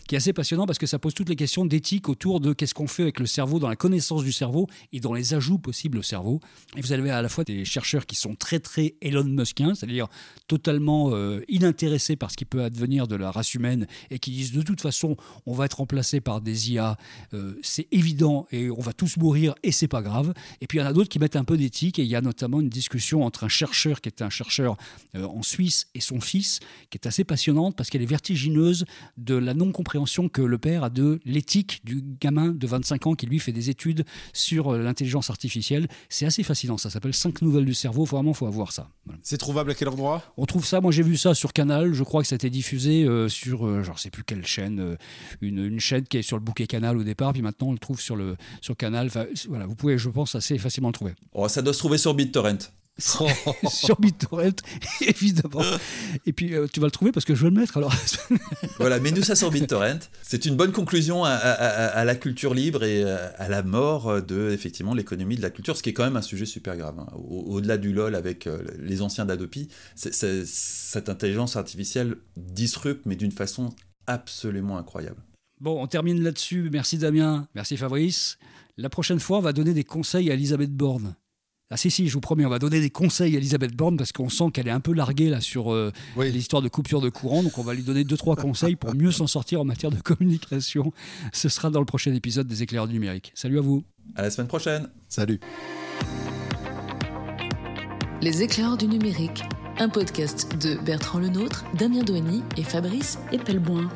qui 0.07 0.15
est 0.15 0.19
assez 0.19 0.33
passionnant 0.33 0.65
parce 0.67 0.79
que 0.79 0.87
ça 0.87 0.99
pose 1.01 1.13
toutes 1.13 1.29
les 1.29 1.37
questions 1.37 1.67
d'éthique 1.67 2.09
autour 2.09 2.41
de 2.41 2.53
qu'est-ce 2.53 2.75
qu'on 2.75 2.87
fait 2.87 3.03
avec 3.03 3.19
le 3.19 3.27
cerveau, 3.27 3.59
dans 3.59 3.69
la 3.69 3.77
connaissance 3.77 4.23
du 4.23 4.33
cerveau 4.33 4.69
et 4.93 5.01
dans 5.01 5.13
les 5.13 5.35
ajouts 5.35 5.59
possibles 5.59 5.99
au 5.99 6.03
cerveau. 6.03 6.41
Et 6.77 6.81
vous 6.81 6.93
avez 6.93 7.11
à 7.11 7.21
la 7.21 7.29
fois 7.29 7.43
des 7.43 7.65
chercheurs 7.65 8.07
qui 8.07 8.15
sont 8.15 8.37
très 8.37 8.61
très 8.61 8.95
Elon 9.01 9.25
Muskiens, 9.25 9.75
c'est-à-dire 9.75 10.07
totalement 10.47 11.11
euh, 11.13 11.43
inintéressés 11.49 12.17
par 12.17 12.31
ce 12.31 12.37
qui 12.37 12.45
peut 12.45 12.63
advenir 12.63 13.09
de 13.09 13.17
la 13.17 13.31
race 13.31 13.55
humaine 13.55 13.87
et 14.11 14.21
qui 14.21 14.31
disent 14.31 14.53
de 14.53 14.63
toute 14.63 14.81
façon 14.81 15.17
on 15.47 15.53
va 15.53 15.65
être 15.65 15.79
remplacé 15.79 16.21
par 16.21 16.41
des 16.41 16.73
IA, 16.73 16.97
euh, 17.33 17.59
c'est 17.63 17.89
évident 17.91 18.47
et 18.53 18.71
on 18.71 18.81
va 18.81 18.93
tous 18.93 19.17
mourir 19.17 19.55
et 19.65 19.73
c'est 19.73 19.89
pas 19.89 20.03
grave. 20.03 20.33
Et 20.61 20.69
puis 20.69 20.79
il 20.79 20.81
y 20.83 20.85
en 20.85 20.87
a 20.89 20.93
d'autres 20.93 21.09
qui 21.09 21.19
mettent 21.19 21.37
un 21.37 21.45
peu 21.45 21.57
d'éthique 21.57 21.99
et 21.99 22.03
il 22.03 22.09
y 22.09 22.17
a 22.17 22.21
notamment 22.21 22.61
une 22.61 22.69
discussion 22.69 23.25
entre 23.25 23.45
un 23.45 23.49
chercheur 23.49 24.01
qui 24.01 24.09
est 24.09 24.23
un 24.23 24.31
chercheur 24.31 24.77
euh, 25.17 25.25
en 25.25 25.43
Suisse 25.43 25.89
et 25.95 26.01
son 26.01 26.21
fils 26.21 26.61
qui 26.95 26.99
est 26.99 27.09
assez 27.09 27.25
passionnante 27.25 27.75
parce 27.75 27.91
qu'elle 27.91 28.03
est 28.03 28.07
vertigineuse 28.07 28.85
de 29.19 29.35
la 29.35 29.53
non-compréhension 29.53 30.29
que 30.29 30.43
le 30.43 30.59
père 30.59 30.85
a 30.85 30.91
de 30.91 31.19
l'éthique 31.25 31.81
du 31.85 32.05
gamin 32.21 32.53
de 32.53 32.67
25 32.69 33.09
ans 33.09 33.15
qui 33.17 33.27
lui 33.27 33.41
fait 33.41 33.51
des 33.51 33.69
études 33.69 34.05
sur 34.33 34.73
euh, 34.73 34.79
l'intelligence 34.79 35.29
artificielle. 35.29 35.89
C'est 36.09 36.25
assez 36.25 36.45
fascinant, 36.45 36.79
ça 36.79 36.91
s'appelle 36.91 37.13
5 37.13 37.43
nouvelles 37.43 37.65
du 37.65 37.75
cerveau, 37.75 38.05
vraiment 38.05 38.33
faut 38.33 38.47
avoir 38.47 38.71
ça. 38.71 38.89
Voilà. 39.07 39.19
C'est 39.25 39.39
trouvable 39.39 39.73
à 39.73 39.75
quel 39.75 39.89
endroit? 39.89 40.23
On 40.37 40.47
trouve 40.47 40.65
ça, 40.65 40.81
moi 40.81 40.93
j'ai 40.93 41.03
vu 41.03 41.17
ça 41.17 41.35
sur 41.35 41.53
Canal, 41.53 41.95
je 41.95 42.05
crois 42.05 42.23
que 42.23 42.29
ça 42.29 42.35
a 42.35 42.37
été 42.37 42.49
diffusé 42.49 43.03
euh, 43.03 43.29
sur, 43.29 43.67
euh, 43.67 43.83
je 43.83 43.91
ne 43.91 43.97
sais 43.97 44.11
plus 44.11 44.23
quelle 44.23 44.47
chaîne, 44.47 44.79
euh, 44.79 44.97
une, 45.41 45.59
une 45.59 45.81
chaîne 45.81 46.05
qui 46.05 46.19
est 46.19 46.23
sur 46.23 46.37
le 46.37 46.45
bouquet 46.45 46.69
Canal 46.69 46.97
au 46.97 47.03
départ, 47.03 47.33
puis 47.33 47.43
maintenant 47.43 47.71
on 47.71 47.73
le 47.73 47.79
trouve 47.79 48.01
sur, 48.01 48.15
le, 48.15 48.37
sur 48.61 48.77
Canal. 48.77 49.09
Enfin, 49.09 49.27
voilà, 49.49 49.67
vous 49.67 49.75
pouvez, 49.75 49.99
je 49.99 50.11
pense, 50.11 50.37
assez 50.37 50.59
facilement 50.59 50.91
le 50.91 50.95
trouver. 50.95 51.15
Oh, 51.33 51.49
ça 51.49 51.61
doit 51.61 51.73
se 51.73 51.81
trouver 51.81 51.99
sur 51.99 52.15
BitTorrent. 52.15 52.71
sur 53.69 53.99
BitTorrent, 54.01 54.55
évidemment. 55.01 55.65
Et 56.27 56.33
puis 56.33 56.55
euh, 56.55 56.67
tu 56.73 56.79
vas 56.81 56.87
le 56.87 56.91
trouver 56.93 57.11
parce 57.13 57.25
que 57.27 57.35
je 57.35 57.43
vais 57.45 57.51
le 57.51 57.59
mettre 57.61 57.77
alors. 57.77 57.93
Voilà, 58.79 58.99
mets-nous 59.01 59.23
ça 59.23 59.35
sur 59.35 59.51
BitTorrent. 59.51 59.99
C'est 60.23 60.45
une 60.47 60.57
bonne 60.57 60.73
conclusion 60.73 61.25
à, 61.25 61.31
à- 61.31 61.51
à- 61.53 61.87
à 61.89 62.05
la 62.05 62.15
culture 62.15 62.55
libre 62.55 62.85
et 62.85 63.03
euh, 63.05 63.29
à 63.37 63.49
la 63.49 63.63
mort 63.63 64.23
de 64.23 64.51
effectivement 64.51 64.95
l'économie 64.95 65.37
de 65.37 65.43
la 65.43 65.51
culture, 65.51 65.77
ce 65.77 65.83
qui 65.83 65.91
est 65.91 65.93
quand 65.93 66.05
même 66.05 66.17
un 66.17 66.23
sujet 66.23 66.47
super 66.47 66.77
grave. 66.77 66.99
hein. 66.99 67.07
Au- 67.17 67.55
Au-delà 67.55 67.79
du 67.79 67.93
LOL 67.93 68.15
avec 68.15 68.47
euh, 68.47 68.63
les 68.79 69.03
anciens 69.03 69.25
d'Adopi, 69.25 69.69
cette 69.97 71.09
intelligence 71.09 71.57
artificielle 71.57 72.17
disrupte, 72.37 73.07
mais 73.07 73.17
d'une 73.17 73.33
façon 73.33 73.75
absolument 74.07 74.79
incroyable. 74.79 75.21
Bon, 75.61 75.83
on 75.83 75.87
termine 75.87 76.23
là-dessus. 76.23 76.69
Merci 76.73 76.99
Damien, 76.99 77.49
merci 77.55 77.77
Fabrice. 77.77 78.39
La 78.77 78.89
prochaine 78.91 79.21
fois, 79.21 79.39
on 79.39 79.43
va 79.43 79.53
donner 79.53 79.73
des 79.73 79.85
conseils 79.85 80.31
à 80.31 80.35
Elisabeth 80.35 80.73
Borne. 80.73 81.15
Ah 81.71 81.79
si, 81.79 81.91
si, 81.91 82.09
je 82.09 82.13
vous 82.13 82.21
promets, 82.21 82.45
on 82.45 82.51
va 82.51 82.59
donner 82.59 82.79
des 82.81 82.91
conseils 82.91 83.35
à 83.35 83.39
Elisabeth 83.39 83.75
Borne 83.75 83.97
parce 83.97 84.13
qu'on 84.13 84.29
sent 84.29 84.51
qu'elle 84.53 84.69
est 84.69 84.73
un 84.73 84.81
peu 84.81 84.93
larguée 84.93 85.31
là 85.31 85.41
sur 85.41 85.73
euh, 85.73 85.91
Oui. 86.15 86.31
l'histoire 86.31 86.61
de 86.61 86.69
coupure 86.69 87.01
de 87.01 87.09
courant. 87.09 87.43
Donc 87.43 87.57
on 87.57 87.63
va 87.63 87.73
lui 87.73 87.83
donner 87.83 88.05
deux, 88.05 88.19
trois 88.19 88.37
conseils 88.37 88.77
pour 88.77 88.95
mieux 88.95 89.11
s'en 89.11 89.27
sortir 89.27 89.63
en 89.63 89.65
matière 89.65 89.91
de 89.91 89.99
communication. 90.01 90.93
Ce 91.33 91.49
sera 91.49 91.71
dans 91.71 91.81
le 91.81 91.87
prochain 91.87 92.13
épisode 92.13 92.47
des 92.47 92.63
éclaireurs 92.63 92.87
du 92.87 92.93
numérique. 92.95 93.33
Salut 93.35 93.57
à 93.59 93.63
vous. 93.63 93.83
À 94.15 94.21
la 94.23 94.31
semaine 94.31 94.47
prochaine! 94.49 94.89
Salut. 95.09 95.41
Les 98.21 98.43
éclaireurs 98.43 98.77
du 98.77 98.87
numérique, 98.87 99.43
un 99.79 99.89
podcast 99.89 100.47
de 100.63 100.75
Bertrand 100.85 101.19
Lenôtre, 101.19 101.65
Damien 101.79 102.03
Douany 102.03 102.43
et 102.59 102.63
Fabrice 102.63 103.19
Epelboin. 103.33 103.89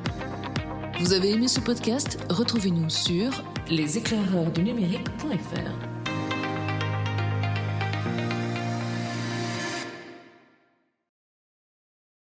Vous 1.00 1.12
avez 1.12 1.32
aimé 1.32 1.48
ce 1.48 1.60
podcast? 1.60 2.18
Retrouvez-nous 2.30 2.88
sur 2.90 3.30
leséclaireurdunumérique.fr. 3.70 5.87